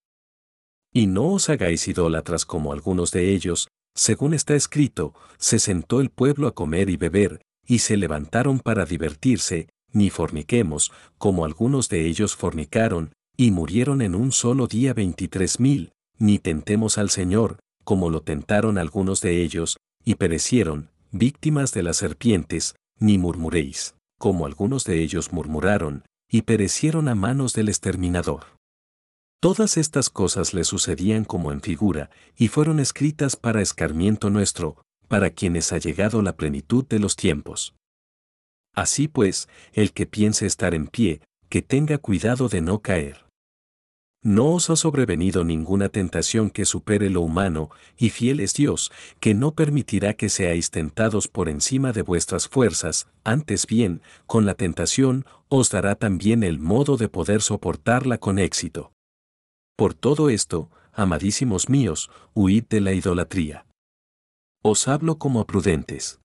[0.93, 6.09] Y no os hagáis idólatras como algunos de ellos, según está escrito, se sentó el
[6.09, 12.07] pueblo a comer y beber, y se levantaron para divertirse, ni forniquemos, como algunos de
[12.07, 18.09] ellos fornicaron, y murieron en un solo día veintitrés mil, ni tentemos al Señor, como
[18.09, 24.85] lo tentaron algunos de ellos, y perecieron, víctimas de las serpientes, ni murmuréis, como algunos
[24.85, 28.57] de ellos murmuraron, y perecieron a manos del exterminador.
[29.39, 35.29] Todas estas cosas le sucedían como en figura, y fueron escritas para escarmiento nuestro, para
[35.29, 37.75] quienes ha llegado la plenitud de los tiempos.
[38.73, 43.23] Así pues, el que piense estar en pie, que tenga cuidado de no caer.
[44.25, 49.33] No os ha sobrevenido ninguna tentación que supere lo humano, y fiel es Dios, que
[49.33, 55.25] no permitirá que seáis tentados por encima de vuestras fuerzas, antes bien, con la tentación,
[55.55, 58.91] os dará también el modo de poder soportarla con éxito.
[59.75, 63.67] Por todo esto, amadísimos míos, huid de la idolatría.
[64.63, 66.19] Os hablo como a prudentes.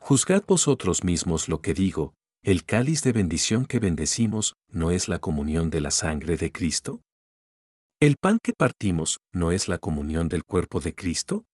[0.00, 5.18] Juzgad vosotros mismos lo que digo, ¿El cáliz de bendición que bendecimos no es la
[5.18, 7.00] comunión de la sangre de Cristo?
[8.00, 11.46] ¿El pan que partimos no es la comunión del cuerpo de Cristo?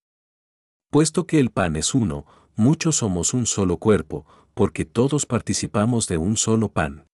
[0.91, 2.25] Puesto que el pan es uno,
[2.57, 7.07] muchos somos un solo cuerpo, porque todos participamos de un solo pan.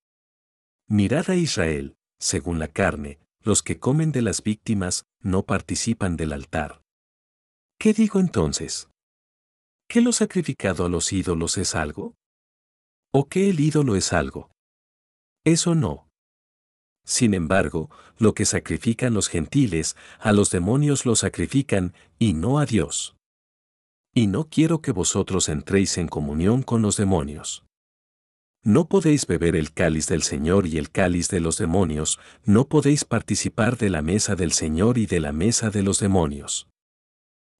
[0.88, 6.32] Mirad a Israel, según la carne, los que comen de las víctimas no participan del
[6.32, 6.82] altar.
[7.78, 8.88] ¿Qué digo entonces?
[9.88, 12.14] ¿Que lo sacrificado a los ídolos es algo?
[13.12, 14.50] ¿O que el ídolo es algo?
[15.44, 16.08] Eso no.
[17.04, 22.66] Sin embargo, lo que sacrifican los gentiles, a los demonios lo sacrifican, y no a
[22.66, 23.16] Dios.
[24.14, 27.64] Y no quiero que vosotros entréis en comunión con los demonios.
[28.62, 33.04] No podéis beber el cáliz del Señor y el cáliz de los demonios, no podéis
[33.04, 36.68] participar de la mesa del Señor y de la mesa de los demonios.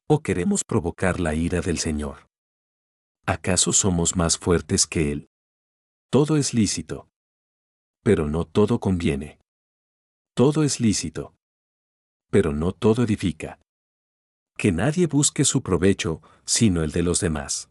[0.09, 2.27] ¿O queremos provocar la ira del Señor?
[3.27, 5.29] ¿Acaso somos más fuertes que Él?
[6.11, 7.09] Todo es lícito.
[8.03, 9.39] Pero no todo conviene.
[10.35, 11.35] Todo es lícito.
[12.31, 13.61] Pero no todo edifica.
[14.61, 17.71] Que nadie busque su provecho, sino el de los demás.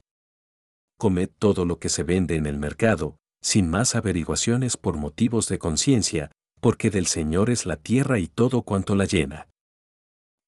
[0.98, 5.60] Comed todo lo que se vende en el mercado, sin más averiguaciones por motivos de
[5.60, 9.48] conciencia, porque del Señor es la tierra y todo cuanto la llena.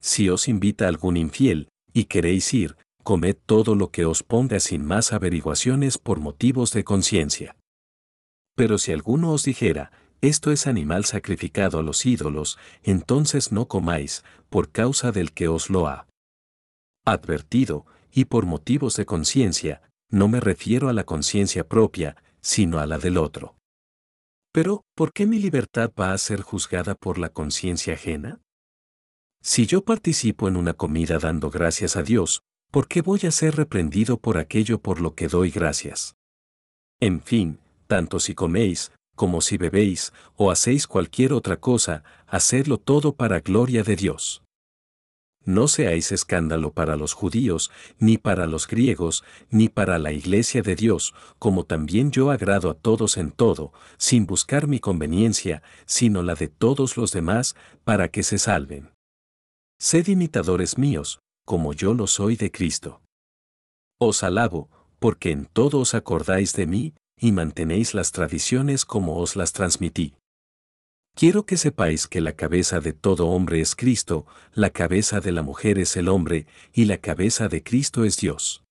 [0.01, 4.83] Si os invita algún infiel, y queréis ir, comed todo lo que os ponga sin
[4.83, 7.55] más averiguaciones por motivos de conciencia.
[8.55, 14.23] Pero si alguno os dijera, esto es animal sacrificado a los ídolos, entonces no comáis,
[14.49, 16.07] por causa del que os lo ha
[17.05, 22.85] advertido, y por motivos de conciencia, no me refiero a la conciencia propia, sino a
[22.85, 23.55] la del otro.
[24.51, 28.41] Pero, ¿por qué mi libertad va a ser juzgada por la conciencia ajena?
[29.41, 33.55] Si yo participo en una comida dando gracias a Dios, ¿por qué voy a ser
[33.55, 36.15] reprendido por aquello por lo que doy gracias?
[36.99, 43.15] En fin, tanto si coméis, como si bebéis, o hacéis cualquier otra cosa, hacedlo todo
[43.15, 44.40] para gloria de Dios.
[45.43, 50.75] No seáis escándalo para los judíos, ni para los griegos, ni para la iglesia de
[50.75, 56.35] Dios, como también yo agrado a todos en todo, sin buscar mi conveniencia, sino la
[56.35, 58.91] de todos los demás, para que se salven.
[59.79, 63.01] Sed imitadores míos, como yo lo soy de Cristo.
[63.99, 64.69] Os alabo,
[64.99, 70.15] porque en todo os acordáis de mí, y mantenéis las tradiciones como os las transmití.
[71.13, 75.41] Quiero que sepáis que la cabeza de todo hombre es Cristo, la cabeza de la
[75.41, 78.63] mujer es el hombre, y la cabeza de Cristo es Dios.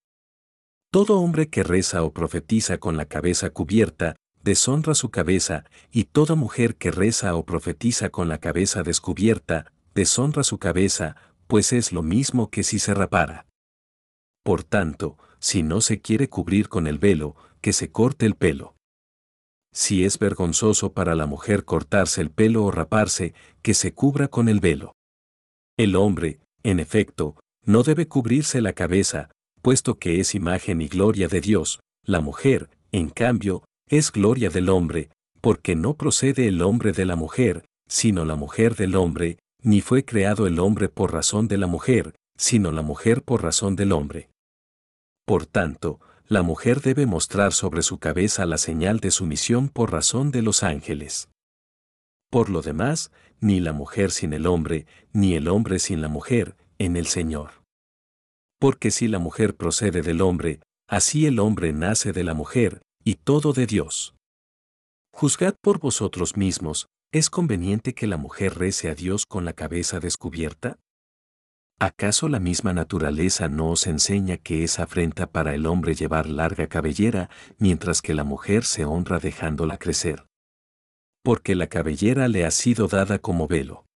[0.90, 6.34] Todo hombre que reza o profetiza con la cabeza cubierta, deshonra su cabeza, y toda
[6.34, 11.16] mujer que reza o profetiza con la cabeza descubierta, deshonra su cabeza,
[11.46, 13.46] pues es lo mismo que si se rapara.
[14.42, 18.74] Por tanto, si no se quiere cubrir con el velo, que se corte el pelo.
[19.72, 24.48] Si es vergonzoso para la mujer cortarse el pelo o raparse, que se cubra con
[24.48, 24.94] el velo.
[25.76, 29.30] El hombre, en efecto, no debe cubrirse la cabeza,
[29.62, 34.68] puesto que es imagen y gloria de Dios, la mujer, en cambio, es gloria del
[34.68, 35.10] hombre,
[35.40, 40.04] porque no procede el hombre de la mujer, sino la mujer del hombre, ni fue
[40.04, 44.30] creado el hombre por razón de la mujer, sino la mujer por razón del hombre.
[45.26, 46.00] Por tanto,
[46.30, 50.62] la mujer debe mostrar sobre su cabeza la señal de sumisión por razón de los
[50.62, 51.28] ángeles.
[52.30, 53.10] Por lo demás,
[53.40, 57.64] ni la mujer sin el hombre, ni el hombre sin la mujer, en el Señor.
[58.60, 63.16] Porque si la mujer procede del hombre, así el hombre nace de la mujer, y
[63.16, 64.14] todo de Dios.
[65.12, 69.98] Juzgad por vosotros mismos, ¿es conveniente que la mujer rece a Dios con la cabeza
[69.98, 70.78] descubierta?
[71.82, 76.66] ¿Acaso la misma naturaleza no os enseña que es afrenta para el hombre llevar larga
[76.66, 80.26] cabellera, mientras que la mujer se honra dejándola crecer?
[81.24, 83.86] Porque la cabellera le ha sido dada como velo.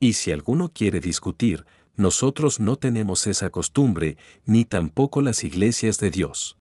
[0.00, 6.10] Y si alguno quiere discutir, nosotros no tenemos esa costumbre, ni tampoco las iglesias de
[6.10, 6.58] Dios.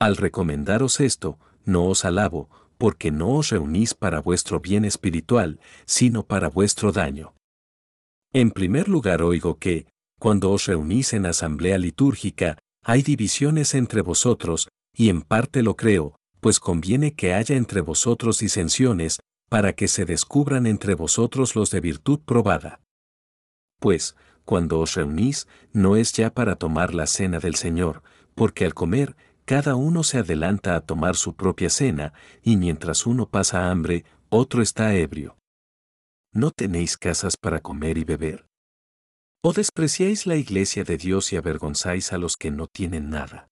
[0.00, 2.48] Al recomendaros esto, no os alabo,
[2.78, 7.34] porque no os reunís para vuestro bien espiritual, sino para vuestro daño.
[8.34, 9.86] En primer lugar oigo que,
[10.18, 16.16] cuando os reunís en asamblea litúrgica, hay divisiones entre vosotros, y en parte lo creo,
[16.40, 19.20] pues conviene que haya entre vosotros disensiones,
[19.50, 22.80] para que se descubran entre vosotros los de virtud probada.
[23.78, 24.16] Pues,
[24.46, 28.02] cuando os reunís, no es ya para tomar la cena del Señor,
[28.34, 29.14] porque al comer,
[29.44, 34.62] cada uno se adelanta a tomar su propia cena, y mientras uno pasa hambre, otro
[34.62, 35.36] está ebrio.
[36.34, 38.46] ¿No tenéis casas para comer y beber?
[39.44, 43.48] ¿O despreciáis la iglesia de Dios y avergonzáis a los que no tienen nada?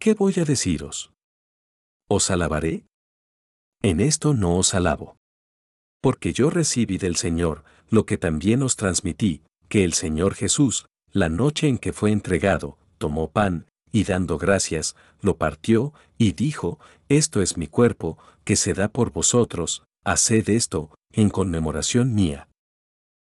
[0.00, 1.12] ¿Qué voy a deciros?
[2.08, 2.86] ¿Os alabaré?
[3.82, 5.16] En esto no os alabo.
[6.02, 11.28] Porque yo recibí del Señor lo que también os transmití, que el Señor Jesús, la
[11.28, 17.42] noche en que fue entregado, tomó pan, y dando gracias, lo partió, y dijo, Esto
[17.42, 22.48] es mi cuerpo, que se da por vosotros, haced esto, en conmemoración mía.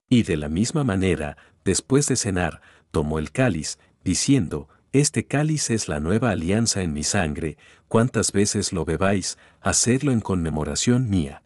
[0.07, 2.61] Y de la misma manera, después de cenar,
[2.91, 7.57] tomó el cáliz, diciendo, Este cáliz es la nueva alianza en mi sangre,
[7.89, 11.43] cuantas veces lo bebáis, hacedlo en conmemoración mía.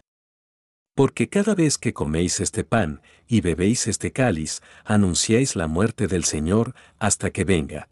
[0.97, 6.25] Porque cada vez que coméis este pan y bebéis este cáliz, anunciáis la muerte del
[6.25, 7.92] Señor hasta que venga.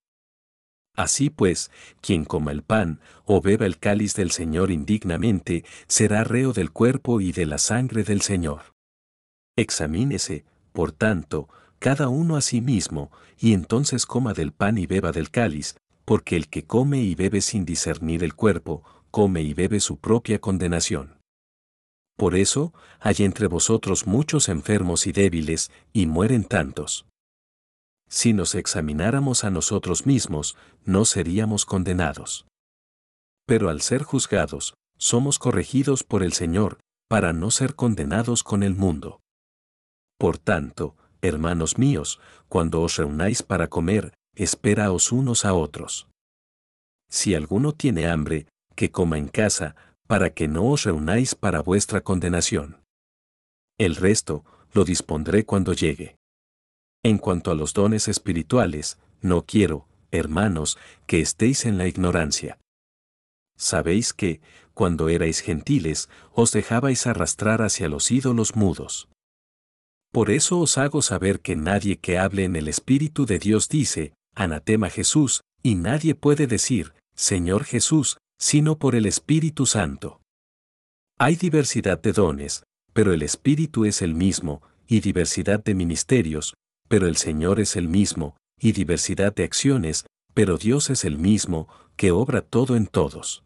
[0.95, 1.71] Así pues,
[2.01, 7.21] quien coma el pan o beba el cáliz del Señor indignamente, será reo del cuerpo
[7.21, 8.75] y de la sangre del Señor.
[9.57, 15.13] Examínese, por tanto, cada uno a sí mismo, y entonces coma del pan y beba
[15.13, 19.81] del cáliz, porque el que come y bebe sin discernir el cuerpo, come y bebe
[19.81, 21.19] su propia condenación.
[22.17, 27.07] Por eso, hay entre vosotros muchos enfermos y débiles, y mueren tantos.
[28.11, 32.47] Si nos examináramos a nosotros mismos, no seríamos condenados.
[33.47, 38.75] Pero al ser juzgados, somos corregidos por el Señor, para no ser condenados con el
[38.75, 39.21] mundo.
[40.19, 46.09] Por tanto, hermanos míos, cuando os reunáis para comer, esperaos unos a otros.
[47.09, 52.01] Si alguno tiene hambre, que coma en casa, para que no os reunáis para vuestra
[52.01, 52.83] condenación.
[53.79, 56.20] El resto, lo dispondré cuando llegue.
[57.03, 60.77] En cuanto a los dones espirituales, no quiero, hermanos,
[61.07, 62.59] que estéis en la ignorancia.
[63.57, 64.41] Sabéis que,
[64.75, 69.09] cuando erais gentiles, os dejabais arrastrar hacia los ídolos mudos.
[70.13, 74.15] Por eso os hago saber que nadie que hable en el Espíritu de Dios dice,
[74.35, 80.21] Anatema Jesús, y nadie puede decir, Señor Jesús, sino por el Espíritu Santo.
[81.19, 86.55] Hay diversidad de dones, pero el Espíritu es el mismo, y diversidad de ministerios,
[86.91, 91.69] pero el Señor es el mismo, y diversidad de acciones, pero Dios es el mismo,
[91.95, 93.45] que obra todo en todos.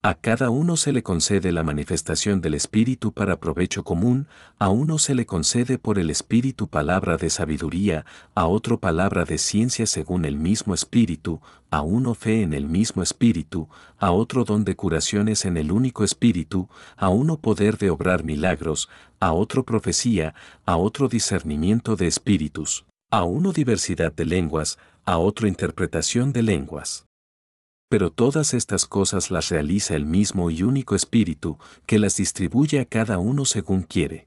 [0.00, 4.28] A cada uno se le concede la manifestación del Espíritu para provecho común,
[4.60, 9.38] a uno se le concede por el Espíritu palabra de sabiduría, a otro palabra de
[9.38, 11.40] ciencia según el mismo Espíritu,
[11.72, 13.68] a uno fe en el mismo Espíritu,
[13.98, 18.88] a otro don de curaciones en el único Espíritu, a uno poder de obrar milagros,
[19.18, 20.32] a otro profecía,
[20.64, 27.07] a otro discernimiento de espíritus, a uno diversidad de lenguas, a otro interpretación de lenguas.
[27.88, 32.84] Pero todas estas cosas las realiza el mismo y único Espíritu, que las distribuye a
[32.84, 34.26] cada uno según quiere.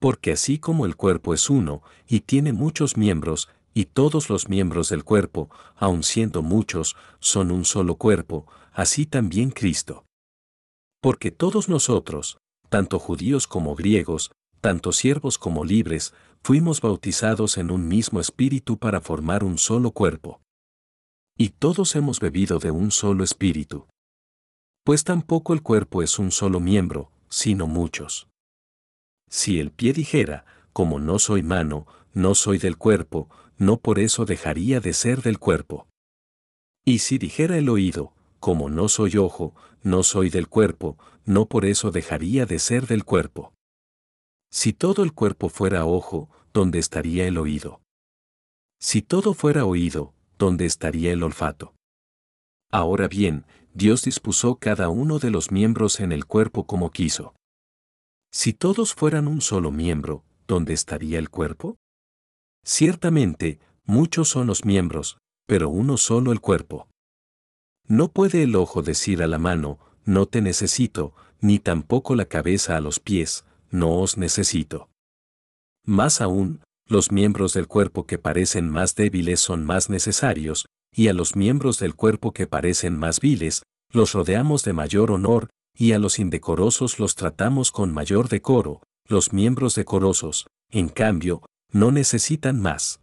[0.00, 4.88] Porque así como el cuerpo es uno, y tiene muchos miembros, y todos los miembros
[4.88, 10.04] del cuerpo, aun siendo muchos, son un solo cuerpo, así también Cristo.
[11.02, 12.38] Porque todos nosotros,
[12.70, 19.00] tanto judíos como griegos, tanto siervos como libres, fuimos bautizados en un mismo espíritu para
[19.02, 20.40] formar un solo cuerpo.
[21.36, 23.86] Y todos hemos bebido de un solo espíritu.
[24.84, 28.28] Pues tampoco el cuerpo es un solo miembro, sino muchos.
[29.28, 33.28] Si el pie dijera, como no soy mano, no soy del cuerpo,
[33.58, 35.88] no por eso dejaría de ser del cuerpo.
[36.84, 41.64] Y si dijera el oído, como no soy ojo, no soy del cuerpo, no por
[41.64, 43.52] eso dejaría de ser del cuerpo.
[44.52, 47.80] Si todo el cuerpo fuera ojo, ¿dónde estaría el oído?
[48.78, 51.74] Si todo fuera oído, ¿dónde estaría el olfato?
[52.70, 57.34] Ahora bien, Dios dispuso cada uno de los miembros en el cuerpo como quiso.
[58.32, 61.76] Si todos fueran un solo miembro, ¿dónde estaría el cuerpo?
[62.64, 66.88] Ciertamente, muchos son los miembros, pero uno solo el cuerpo.
[67.86, 72.76] No puede el ojo decir a la mano, no te necesito, ni tampoco la cabeza
[72.76, 74.88] a los pies, no os necesito.
[75.84, 81.14] Más aún, los miembros del cuerpo que parecen más débiles son más necesarios, y a
[81.14, 85.98] los miembros del cuerpo que parecen más viles, los rodeamos de mayor honor, y a
[85.98, 93.00] los indecorosos los tratamos con mayor decoro, los miembros decorosos, en cambio, no necesitan más.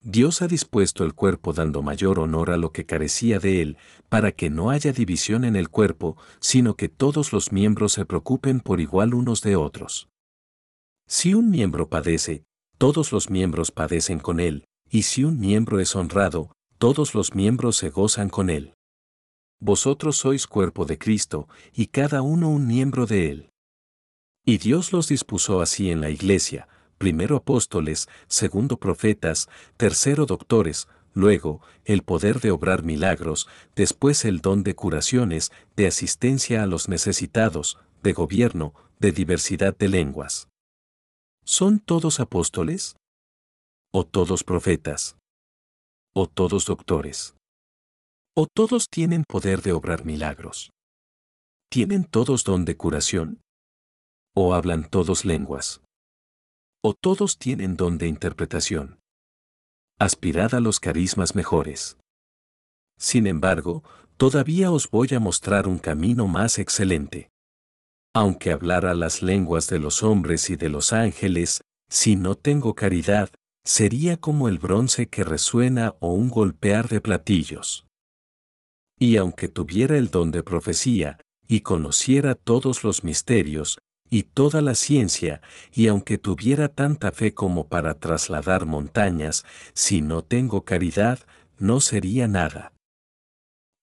[0.00, 3.76] Dios ha dispuesto el cuerpo dando mayor honor a lo que carecía de él,
[4.08, 8.60] para que no haya división en el cuerpo, sino que todos los miembros se preocupen
[8.60, 10.08] por igual unos de otros.
[11.06, 12.44] Si un miembro padece,
[12.78, 17.76] todos los miembros padecen con él, y si un miembro es honrado, todos los miembros
[17.76, 18.74] se gozan con él.
[19.60, 23.50] Vosotros sois cuerpo de Cristo, y cada uno un miembro de él.
[24.44, 26.68] Y Dios los dispuso así en la iglesia,
[26.98, 34.62] primero apóstoles, segundo profetas, tercero doctores, luego el poder de obrar milagros, después el don
[34.62, 40.47] de curaciones, de asistencia a los necesitados, de gobierno, de diversidad de lenguas.
[41.50, 42.96] ¿Son todos apóstoles?
[43.90, 45.16] ¿O todos profetas?
[46.14, 47.36] ¿O todos doctores?
[48.36, 50.70] ¿O todos tienen poder de obrar milagros?
[51.70, 53.40] ¿Tienen todos don de curación?
[54.36, 55.80] ¿O hablan todos lenguas?
[56.84, 59.00] ¿O todos tienen don de interpretación?
[59.98, 61.96] Aspirad a los carismas mejores.
[62.98, 63.82] Sin embargo,
[64.18, 67.30] todavía os voy a mostrar un camino más excelente
[68.18, 73.30] aunque hablara las lenguas de los hombres y de los ángeles, si no tengo caridad,
[73.64, 77.86] sería como el bronce que resuena o un golpear de platillos.
[78.98, 83.78] Y aunque tuviera el don de profecía, y conociera todos los misterios,
[84.10, 85.40] y toda la ciencia,
[85.72, 89.44] y aunque tuviera tanta fe como para trasladar montañas,
[89.74, 91.20] si no tengo caridad,
[91.56, 92.72] no sería nada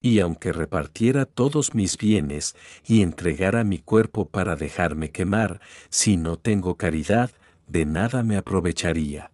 [0.01, 6.37] y aunque repartiera todos mis bienes y entregara mi cuerpo para dejarme quemar, si no
[6.37, 7.31] tengo caridad,
[7.67, 9.31] de nada me aprovecharía.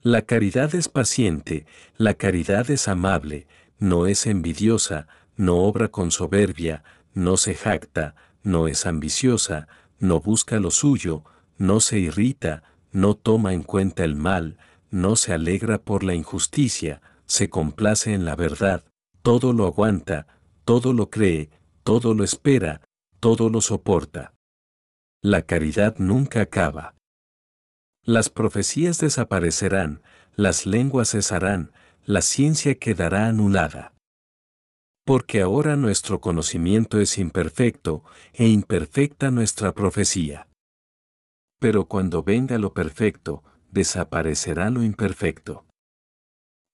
[0.00, 1.64] La caridad es paciente,
[1.96, 3.46] la caridad es amable,
[3.78, 6.82] no es envidiosa, no obra con soberbia,
[7.14, 9.68] no se jacta, no es ambiciosa,
[10.00, 11.22] no busca lo suyo,
[11.56, 14.58] no se irrita, no toma en cuenta el mal,
[14.90, 18.84] no se alegra por la injusticia, se complace en la verdad,
[19.22, 20.26] todo lo aguanta,
[20.64, 21.50] todo lo cree,
[21.84, 22.82] todo lo espera,
[23.20, 24.34] todo lo soporta.
[25.22, 26.96] La caridad nunca acaba.
[28.04, 30.02] Las profecías desaparecerán,
[30.34, 31.72] las lenguas cesarán,
[32.04, 33.94] la ciencia quedará anulada.
[35.04, 40.48] Porque ahora nuestro conocimiento es imperfecto e imperfecta nuestra profecía.
[41.60, 45.64] Pero cuando venga lo perfecto, desaparecerá lo imperfecto.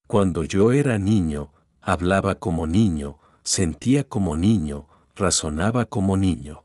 [0.07, 1.53] Cuando yo era niño,
[1.91, 6.63] hablaba como niño, sentía como niño, razonaba como niño.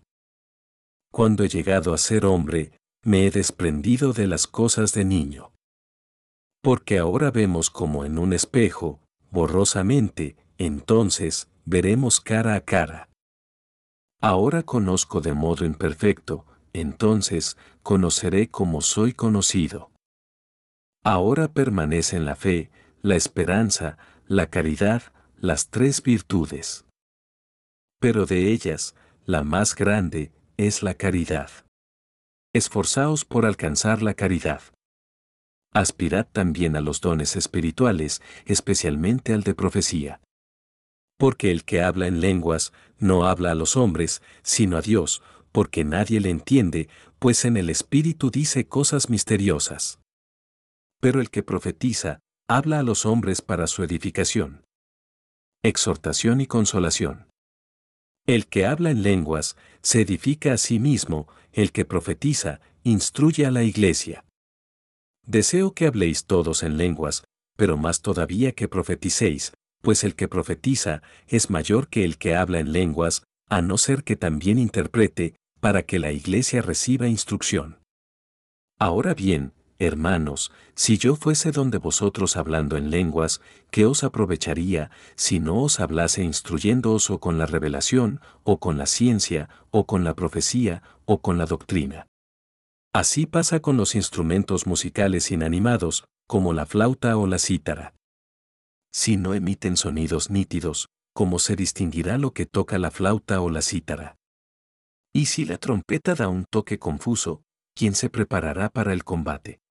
[1.11, 5.53] Cuando he llegado a ser hombre, me he desprendido de las cosas de niño.
[6.63, 9.01] Porque ahora vemos como en un espejo,
[9.31, 13.09] borrosamente, entonces, veremos cara a cara.
[14.21, 16.45] Ahora conozco de modo imperfecto,
[16.75, 19.91] entonces, conoceré como soy conocido.
[21.03, 22.71] Ahora permanecen la fe,
[23.01, 23.97] la esperanza,
[24.27, 25.14] la caridad,
[25.45, 26.87] las tres virtudes.
[28.01, 28.95] Pero de ellas,
[29.27, 31.51] la más grande, es la caridad.
[32.55, 34.63] Esforzaos por alcanzar la caridad.
[35.75, 40.23] Aspirad también a los dones espirituales, especialmente al de profecía.
[41.19, 45.23] Porque el que habla en lenguas, no habla a los hombres, sino a Dios,
[45.53, 46.89] porque nadie le entiende,
[47.19, 50.01] pues en el Espíritu dice cosas misteriosas.
[51.03, 54.64] Pero el que profetiza, habla a los hombres para su edificación.
[55.65, 57.27] Exhortación y consolación.
[58.27, 63.51] El que habla en lenguas, se edifica a sí mismo, el que profetiza, instruye a
[63.51, 64.27] la iglesia.
[65.27, 67.25] Deseo que habléis todos en lenguas,
[67.57, 72.61] pero más todavía que profeticéis, pues el que profetiza es mayor que el que habla
[72.61, 77.79] en lenguas, a no ser que también interprete, para que la iglesia reciba instrucción.
[78.79, 85.41] Ahora bien, Hermanos, si yo fuese donde vosotros hablando en lenguas, ¿qué os aprovecharía si
[85.41, 90.15] no os hablase instruyéndoos o con la revelación, o con la ciencia, o con la
[90.15, 92.07] profecía, o con la doctrina?
[92.95, 97.95] Así pasa con los instrumentos musicales inanimados, como la flauta o la cítara.
[98.93, 103.61] Si no emiten sonidos nítidos, ¿cómo se distinguirá lo que toca la flauta o la
[103.61, 104.15] cítara?
[105.13, 107.43] Y si la trompeta da un toque confuso,
[107.75, 109.64] ¿quién se preparará para el combate?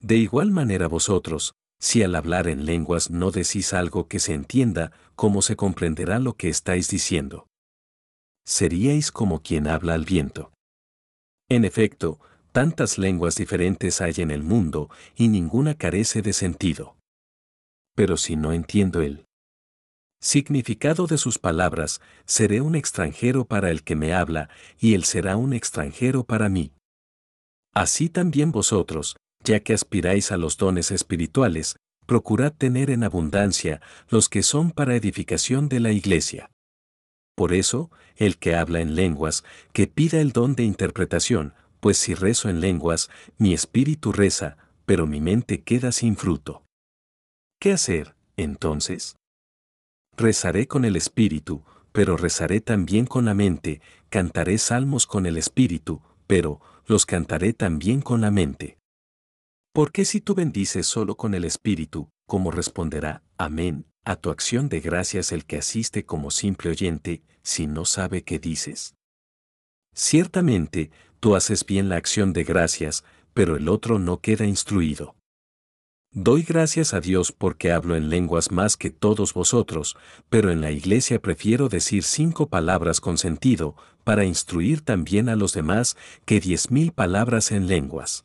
[0.00, 4.92] De igual manera vosotros, si al hablar en lenguas no decís algo que se entienda,
[5.16, 7.46] ¿cómo se comprenderá lo que estáis diciendo?
[8.44, 10.52] Seríais como quien habla al viento.
[11.48, 12.20] En efecto,
[12.52, 16.96] tantas lenguas diferentes hay en el mundo y ninguna carece de sentido.
[17.94, 19.24] Pero si no entiendo el
[20.20, 25.36] significado de sus palabras, seré un extranjero para el que me habla y él será
[25.36, 26.72] un extranjero para mí.
[27.72, 29.16] Así también vosotros,
[29.48, 33.80] ya que aspiráis a los dones espirituales, procurad tener en abundancia
[34.10, 36.50] los que son para edificación de la iglesia.
[37.34, 42.14] Por eso, el que habla en lenguas, que pida el don de interpretación, pues si
[42.14, 46.62] rezo en lenguas, mi espíritu reza, pero mi mente queda sin fruto.
[47.58, 49.16] ¿Qué hacer, entonces?
[50.14, 53.80] Rezaré con el espíritu, pero rezaré también con la mente,
[54.10, 58.77] cantaré salmos con el espíritu, pero los cantaré también con la mente.
[59.78, 64.68] ¿Por qué si tú bendices solo con el Espíritu, cómo responderá, amén, a tu acción
[64.68, 68.96] de gracias el que asiste como simple oyente, si no sabe qué dices?
[69.94, 73.04] Ciertamente, tú haces bien la acción de gracias,
[73.34, 75.14] pero el otro no queda instruido.
[76.10, 79.96] Doy gracias a Dios porque hablo en lenguas más que todos vosotros,
[80.28, 85.52] pero en la iglesia prefiero decir cinco palabras con sentido, para instruir también a los
[85.52, 88.24] demás que diez mil palabras en lenguas.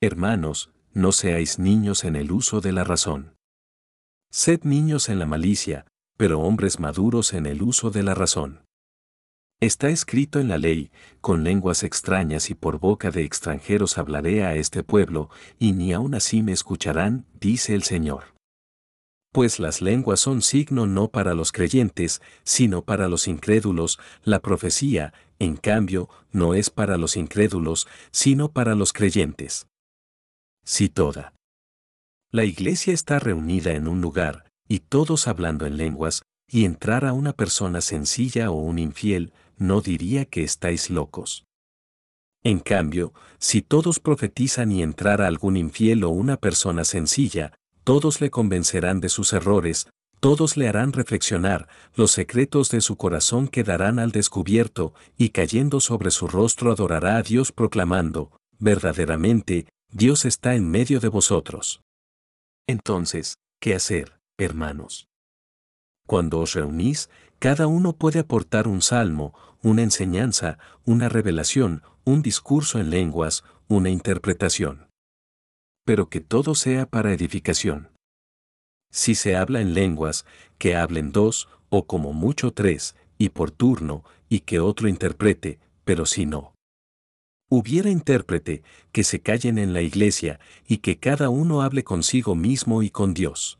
[0.00, 3.34] Hermanos, no seáis niños en el uso de la razón.
[4.30, 8.60] Sed niños en la malicia, pero hombres maduros en el uso de la razón.
[9.60, 14.54] Está escrito en la ley, con lenguas extrañas y por boca de extranjeros hablaré a
[14.54, 18.36] este pueblo, y ni aun así me escucharán, dice el Señor.
[19.32, 25.12] Pues las lenguas son signo no para los creyentes, sino para los incrédulos, la profecía,
[25.40, 29.66] en cambio, no es para los incrédulos, sino para los creyentes.
[30.70, 31.32] Si toda
[32.30, 37.32] la iglesia está reunida en un lugar, y todos hablando en lenguas, y entrara una
[37.32, 41.46] persona sencilla o un infiel, no diría que estáis locos.
[42.44, 48.30] En cambio, si todos profetizan y entrara algún infiel o una persona sencilla, todos le
[48.30, 49.88] convencerán de sus errores,
[50.20, 56.10] todos le harán reflexionar, los secretos de su corazón quedarán al descubierto, y cayendo sobre
[56.10, 61.80] su rostro adorará a Dios proclamando, verdaderamente, Dios está en medio de vosotros.
[62.66, 65.08] Entonces, ¿qué hacer, hermanos?
[66.06, 67.08] Cuando os reunís,
[67.38, 73.88] cada uno puede aportar un salmo, una enseñanza, una revelación, un discurso en lenguas, una
[73.88, 74.88] interpretación.
[75.86, 77.90] Pero que todo sea para edificación.
[78.92, 80.26] Si se habla en lenguas,
[80.58, 86.04] que hablen dos, o como mucho tres, y por turno, y que otro interprete, pero
[86.04, 86.57] si no
[87.48, 92.82] hubiera intérprete, que se callen en la iglesia y que cada uno hable consigo mismo
[92.82, 93.58] y con Dios.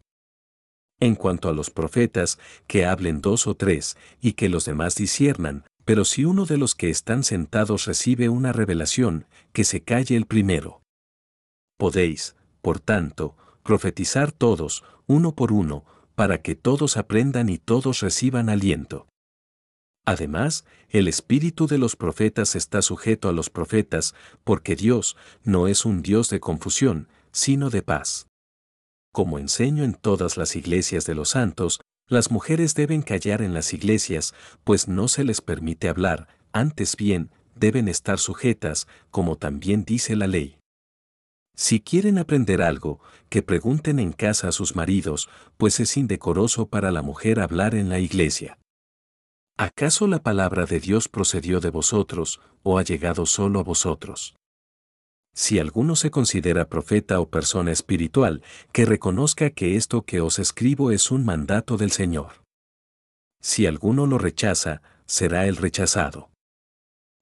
[1.01, 5.65] En cuanto a los profetas, que hablen dos o tres, y que los demás disiernan,
[5.85, 10.27] pero si uno de los que están sentados recibe una revelación, que se calle el
[10.27, 10.83] primero.
[11.79, 15.85] Podéis, por tanto, profetizar todos, uno por uno,
[16.15, 19.07] para que todos aprendan y todos reciban aliento.
[20.09, 25.85] Además, el espíritu de los profetas está sujeto a los profetas, porque Dios no es
[25.85, 28.27] un Dios de confusión, sino de paz.
[29.13, 33.75] Como enseño en todas las iglesias de los santos, las mujeres deben callar en las
[33.75, 34.33] iglesias,
[34.65, 40.27] pues no se les permite hablar, antes bien, deben estar sujetas, como también dice la
[40.27, 40.57] ley.
[41.55, 42.99] Si quieren aprender algo,
[43.29, 45.29] que pregunten en casa a sus maridos,
[45.59, 48.59] pues es indecoroso para la mujer hablar en la iglesia.
[49.61, 54.37] ¿Acaso la palabra de Dios procedió de vosotros, o ha llegado solo a vosotros?
[55.35, 60.93] Si alguno se considera profeta o persona espiritual, que reconozca que esto que os escribo
[60.93, 62.45] es un mandato del Señor.
[63.43, 66.31] Si alguno lo rechaza, será el rechazado.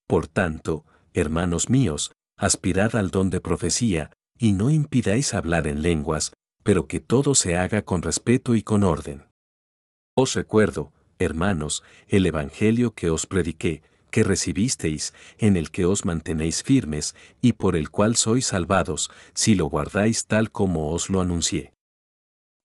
[0.07, 0.84] Por tanto,
[1.14, 7.01] hermanos míos, aspirad al don de profecía, y no impidáis hablar en lenguas, pero que
[7.01, 9.24] todo se haga con respeto y con orden.
[10.14, 16.62] Os recuerdo, hermanos, el Evangelio que os prediqué, que recibisteis, en el que os mantenéis
[16.62, 21.72] firmes, y por el cual sois salvados, si lo guardáis tal como os lo anuncié.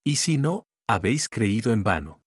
[0.05, 2.21] Y si no, habéis creído en vano.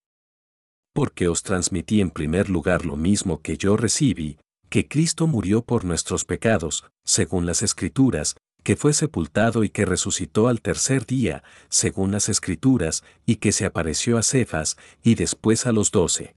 [0.93, 5.85] Porque os transmití en primer lugar lo mismo que yo recibí, que Cristo murió por
[5.85, 12.11] nuestros pecados, según las Escrituras, que fue sepultado y que resucitó al tercer día, según
[12.11, 16.35] las escrituras, y que se apareció a Cefas, y después a los doce.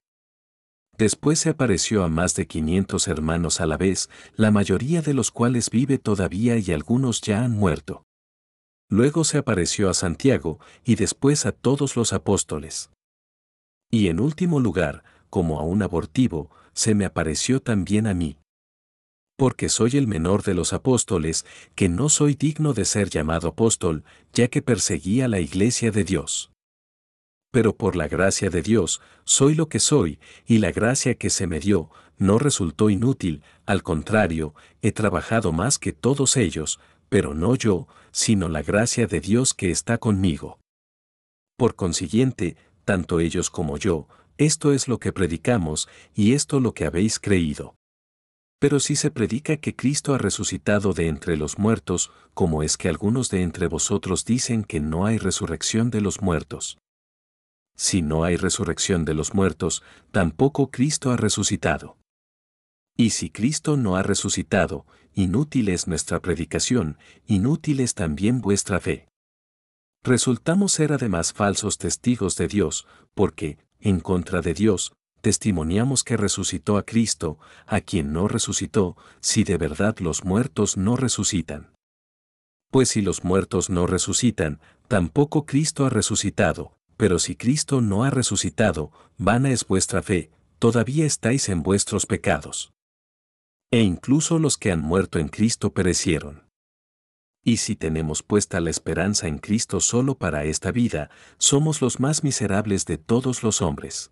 [0.98, 5.30] Después se apareció a más de quinientos hermanos a la vez, la mayoría de los
[5.30, 8.04] cuales vive todavía y algunos ya han muerto.
[8.90, 12.90] Luego se apareció a Santiago, y después a todos los apóstoles.
[13.90, 18.38] Y en último lugar, como a un abortivo, se me apareció también a mí
[19.38, 24.02] porque soy el menor de los apóstoles, que no soy digno de ser llamado apóstol,
[24.32, 26.50] ya que perseguía la iglesia de Dios.
[27.52, 31.46] Pero por la gracia de Dios, soy lo que soy, y la gracia que se
[31.46, 37.54] me dio, no resultó inútil, al contrario, he trabajado más que todos ellos, pero no
[37.54, 40.58] yo, sino la gracia de Dios que está conmigo.
[41.56, 46.86] Por consiguiente, tanto ellos como yo, esto es lo que predicamos, y esto lo que
[46.86, 47.77] habéis creído.
[48.58, 52.88] Pero si se predica que Cristo ha resucitado de entre los muertos, ¿cómo es que
[52.88, 56.78] algunos de entre vosotros dicen que no hay resurrección de los muertos?
[57.76, 61.96] Si no hay resurrección de los muertos, tampoco Cristo ha resucitado.
[62.96, 64.84] Y si Cristo no ha resucitado,
[65.14, 69.06] inútil es nuestra predicación, inútil es también vuestra fe.
[70.02, 74.92] Resultamos ser además falsos testigos de Dios, porque, en contra de Dios,
[75.28, 80.96] testimoniamos que resucitó a Cristo, a quien no resucitó, si de verdad los muertos no
[80.96, 81.74] resucitan.
[82.70, 84.58] Pues si los muertos no resucitan,
[84.88, 91.04] tampoco Cristo ha resucitado, pero si Cristo no ha resucitado, vana es vuestra fe, todavía
[91.04, 92.72] estáis en vuestros pecados.
[93.70, 96.48] E incluso los que han muerto en Cristo perecieron.
[97.44, 102.24] Y si tenemos puesta la esperanza en Cristo solo para esta vida, somos los más
[102.24, 104.10] miserables de todos los hombres.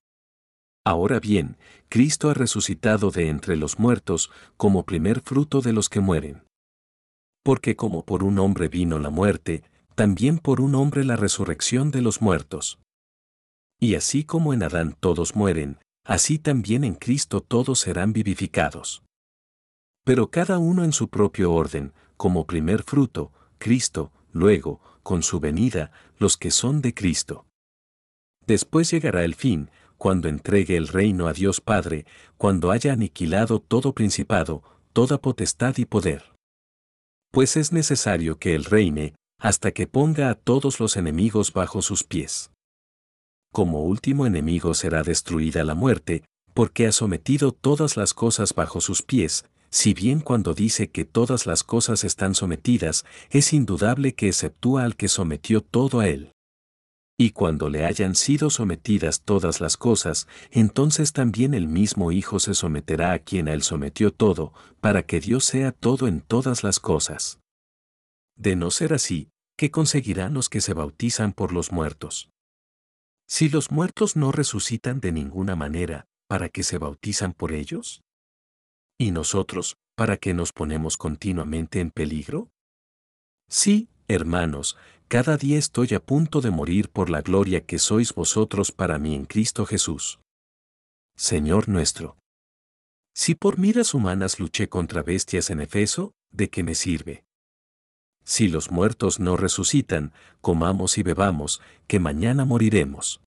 [0.86, 1.56] Ahora bien,
[1.88, 6.44] Cristo ha resucitado de entre los muertos como primer fruto de los que mueren.
[7.42, 9.64] Porque como por un hombre vino la muerte,
[9.96, 12.78] también por un hombre la resurrección de los muertos.
[13.80, 19.02] Y así como en Adán todos mueren, así también en Cristo todos serán vivificados.
[20.04, 25.90] Pero cada uno en su propio orden, como primer fruto, Cristo, luego, con su venida,
[26.16, 27.44] los que son de Cristo.
[28.46, 29.68] Después llegará el fin,
[29.98, 35.84] cuando entregue el reino a Dios Padre, cuando haya aniquilado todo principado, toda potestad y
[35.84, 36.32] poder.
[37.32, 42.04] Pues es necesario que Él reine, hasta que ponga a todos los enemigos bajo sus
[42.04, 42.50] pies.
[43.52, 46.24] Como último enemigo será destruida la muerte,
[46.54, 51.46] porque ha sometido todas las cosas bajo sus pies, si bien cuando dice que todas
[51.46, 56.32] las cosas están sometidas, es indudable que exceptúa al que sometió todo a él.
[57.18, 62.52] Y cuando le hayan sido sometidas todas las cosas, entonces también el mismo Hijo se
[62.52, 66.78] someterá a quien a él sometió todo, para que Dios sea todo en todas las
[66.78, 67.40] cosas.
[68.36, 72.28] De no ser así, ¿qué conseguirán los que se bautizan por los muertos?
[73.26, 78.02] Si los muertos no resucitan de ninguna manera, ¿para qué se bautizan por ellos?
[78.98, 82.50] ¿Y nosotros, para qué nos ponemos continuamente en peligro?
[83.48, 84.76] Sí, hermanos,
[85.08, 89.14] cada día estoy a punto de morir por la gloria que sois vosotros para mí
[89.14, 90.18] en Cristo Jesús.
[91.16, 92.18] Señor nuestro.
[93.14, 97.24] Si por miras humanas luché contra bestias en Efeso, ¿de qué me sirve?
[98.24, 103.20] Si los muertos no resucitan, comamos y bebamos, que mañana moriremos.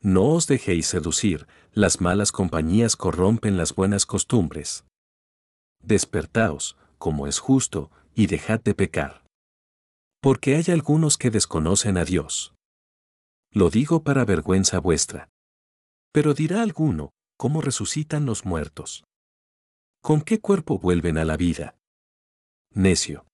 [0.00, 4.84] No os dejéis seducir, las malas compañías corrompen las buenas costumbres.
[5.82, 9.25] Despertaos, como es justo, y dejad de pecar.
[10.20, 12.54] Porque hay algunos que desconocen a Dios.
[13.52, 15.28] Lo digo para vergüenza vuestra.
[16.12, 19.04] Pero dirá alguno, ¿cómo resucitan los muertos?
[20.02, 21.76] ¿Con qué cuerpo vuelven a la vida?
[22.72, 23.26] Necio.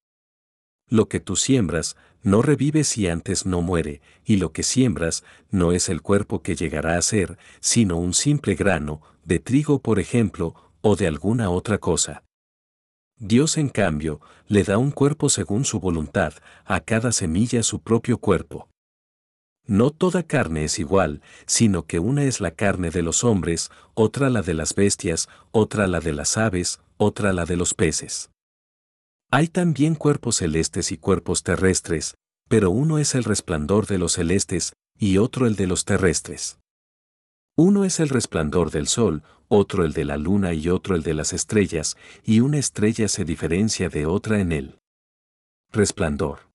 [0.89, 5.73] Lo que tú siembras, no revive si antes no muere, y lo que siembras, no
[5.73, 10.55] es el cuerpo que llegará a ser, sino un simple grano, de trigo por ejemplo,
[10.81, 12.25] o de alguna otra cosa.
[13.25, 18.19] Dios en cambio, le da un cuerpo según su voluntad, a cada semilla su propio
[18.19, 18.69] cuerpo.
[19.65, 24.29] No toda carne es igual, sino que una es la carne de los hombres, otra
[24.29, 28.33] la de las bestias, otra la de las aves, otra la de los peces.
[29.31, 32.17] Hay también cuerpos celestes y cuerpos terrestres,
[32.49, 36.59] pero uno es el resplandor de los celestes y otro el de los terrestres.
[37.57, 41.13] Uno es el resplandor del sol, otro el de la luna y otro el de
[41.13, 44.79] las estrellas, y una estrella se diferencia de otra en él.
[45.71, 46.51] Resplandor.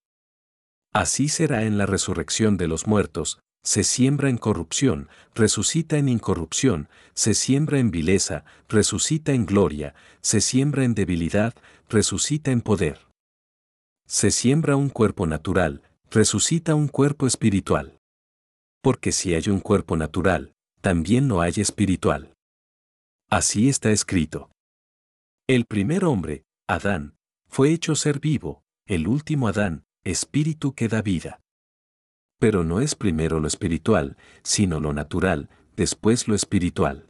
[0.92, 6.88] Así será en la resurrección de los muertos, se siembra en corrupción, resucita en incorrupción,
[7.14, 11.54] se siembra en vileza, resucita en gloria, se siembra en debilidad,
[11.88, 13.06] resucita en poder.
[14.06, 17.98] Se siembra un cuerpo natural, resucita un cuerpo espiritual.
[18.82, 22.34] Porque si hay un cuerpo natural, también no hay espiritual.
[23.30, 24.50] Así está escrito.
[25.46, 27.16] El primer hombre, Adán,
[27.48, 31.40] fue hecho ser vivo, el último Adán, espíritu que da vida.
[32.38, 37.08] Pero no es primero lo espiritual, sino lo natural, después lo espiritual.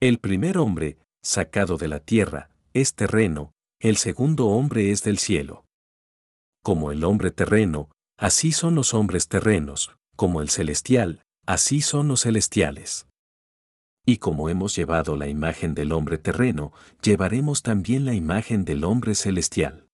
[0.00, 5.64] El primer hombre, sacado de la tierra, es terreno, el segundo hombre es del cielo.
[6.62, 12.22] Como el hombre terreno, así son los hombres terrenos, como el celestial, así son los
[12.22, 13.06] celestiales.
[14.06, 16.72] Y como hemos llevado la imagen del hombre terreno,
[17.02, 19.88] llevaremos también la imagen del hombre celestial.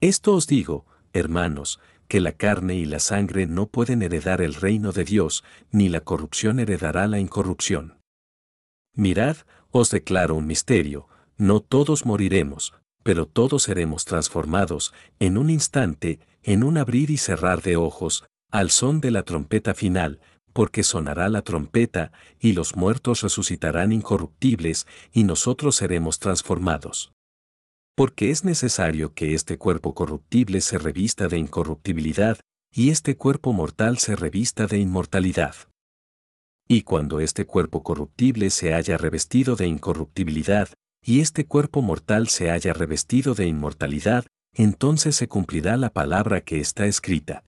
[0.00, 4.92] Esto os digo, hermanos, que la carne y la sangre no pueden heredar el reino
[4.92, 7.98] de Dios, ni la corrupción heredará la incorrupción.
[8.94, 9.36] Mirad,
[9.70, 11.06] os declaro un misterio,
[11.36, 17.62] no todos moriremos, pero todos seremos transformados, en un instante, en un abrir y cerrar
[17.62, 20.20] de ojos, al son de la trompeta final,
[20.52, 27.12] porque sonará la trompeta, y los muertos resucitarán incorruptibles, y nosotros seremos transformados
[28.00, 32.38] porque es necesario que este cuerpo corruptible se revista de incorruptibilidad,
[32.72, 35.54] y este cuerpo mortal se revista de inmortalidad.
[36.66, 40.70] Y cuando este cuerpo corruptible se haya revestido de incorruptibilidad,
[41.04, 44.24] y este cuerpo mortal se haya revestido de inmortalidad,
[44.54, 47.44] entonces se cumplirá la palabra que está escrita.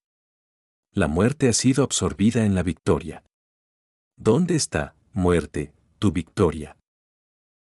[0.95, 3.25] La muerte ha sido absorbida en la victoria.
[4.19, 6.77] ¿Dónde está, muerte, tu victoria?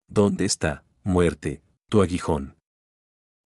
[0.08, 2.56] ¿Dónde está, muerte, tu aguijón?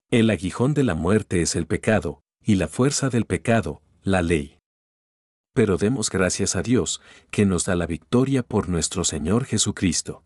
[0.09, 4.57] El aguijón de la muerte es el pecado, y la fuerza del pecado, la ley.
[5.53, 10.23] Pero demos gracias a Dios, que nos da la victoria por nuestro Señor Jesucristo.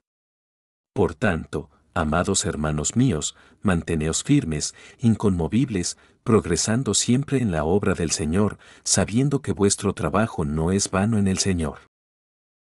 [0.93, 8.57] Por tanto, amados hermanos míos, manteneos firmes, inconmovibles, progresando siempre en la obra del Señor,
[8.83, 11.79] sabiendo que vuestro trabajo no es vano en el Señor.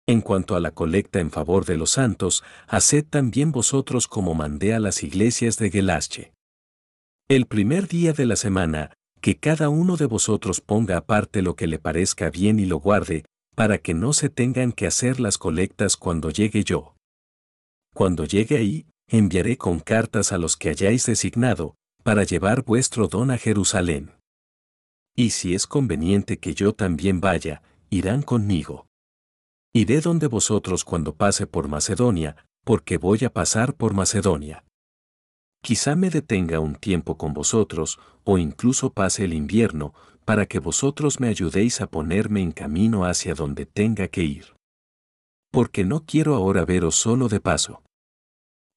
[0.08, 4.74] En cuanto a la colecta en favor de los santos, haced también vosotros como mandé
[4.74, 6.34] a las iglesias de Gelache.
[7.30, 11.68] El primer día de la semana, que cada uno de vosotros ponga aparte lo que
[11.68, 13.24] le parezca bien y lo guarde,
[13.56, 16.96] para que no se tengan que hacer las colectas cuando llegue yo.
[17.94, 23.30] Cuando llegue ahí, enviaré con cartas a los que hayáis designado, para llevar vuestro don
[23.30, 24.12] a Jerusalén.
[25.16, 28.88] Y si es conveniente que yo también vaya, irán conmigo.
[29.74, 34.64] Iré donde vosotros cuando pase por Macedonia, porque voy a pasar por Macedonia.
[35.62, 39.94] Quizá me detenga un tiempo con vosotros, o incluso pase el invierno,
[40.24, 44.56] para que vosotros me ayudéis a ponerme en camino hacia donde tenga que ir.
[45.52, 47.84] Porque no quiero ahora veros solo de paso.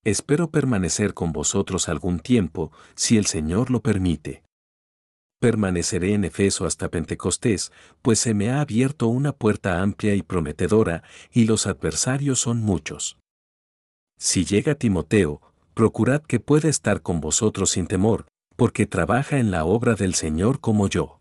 [0.05, 4.43] Espero permanecer con vosotros algún tiempo, si el Señor lo permite.
[5.41, 11.03] Permaneceré en Efeso hasta Pentecostés, pues se me ha abierto una puerta amplia y prometedora,
[11.33, 13.19] y los adversarios son muchos.
[14.19, 15.41] Si llega Timoteo,
[15.73, 18.27] procurad que pueda estar con vosotros sin temor,
[18.57, 21.21] porque trabaja en la obra del Señor como yo.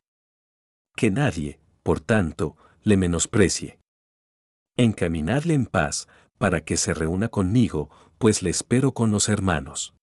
[0.96, 3.80] Que nadie, por tanto, le menosprecie.
[4.78, 6.08] Encaminadle en paz,
[6.38, 7.90] para que se reúna conmigo,
[8.24, 9.96] pues le espero con los hermanos.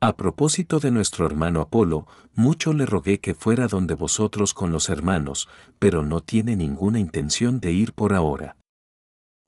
[0.00, 4.88] A propósito de nuestro hermano Apolo, mucho le rogué que fuera donde vosotros con los
[4.88, 5.46] hermanos,
[5.78, 8.56] pero no tiene ninguna intención de ir por ahora.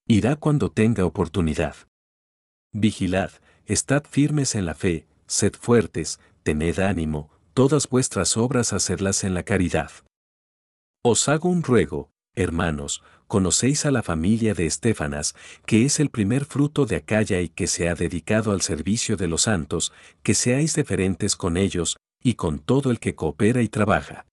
[0.07, 1.75] Irá cuando tenga oportunidad.
[2.71, 3.31] Vigilad,
[3.65, 9.43] estad firmes en la fe, sed fuertes, tened ánimo, todas vuestras obras hacerlas en la
[9.43, 9.91] caridad.
[11.03, 16.45] Os hago un ruego, hermanos, conocéis a la familia de Estefanas, que es el primer
[16.45, 19.93] fruto de Acaya y que se ha dedicado al servicio de los santos,
[20.25, 24.27] que seáis deferentes con ellos, y con todo el que coopera y trabaja.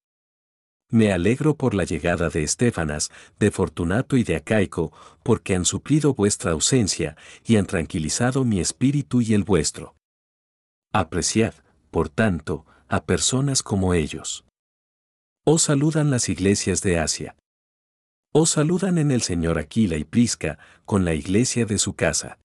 [0.90, 4.92] Me alegro por la llegada de Estefanas, de Fortunato y de Acaico,
[5.22, 9.96] porque han suplido vuestra ausencia y han tranquilizado mi espíritu y el vuestro.
[10.92, 11.54] Apreciad,
[11.92, 14.44] por tanto, a personas como ellos.
[15.46, 17.36] Os saludan las iglesias de Asia.
[18.40, 22.38] Os saludan en el Señor Aquila y Prisca, con la iglesia de su casa.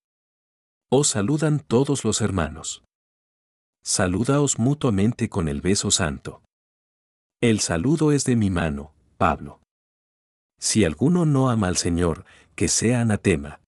[0.90, 2.82] Os saludan todos los hermanos.
[3.84, 6.43] Saludaos mutuamente con el beso santo.
[7.43, 9.61] El saludo es de mi mano, Pablo.
[10.59, 12.24] Si alguno no ama al Señor,
[12.55, 13.61] que sea anatema.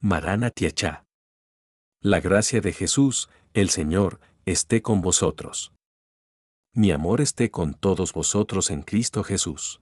[0.00, 1.04] Marana Tiachá.
[2.00, 5.72] La gracia de Jesús, el Señor, esté con vosotros.
[6.72, 9.80] Mi amor esté con todos vosotros en Cristo Jesús.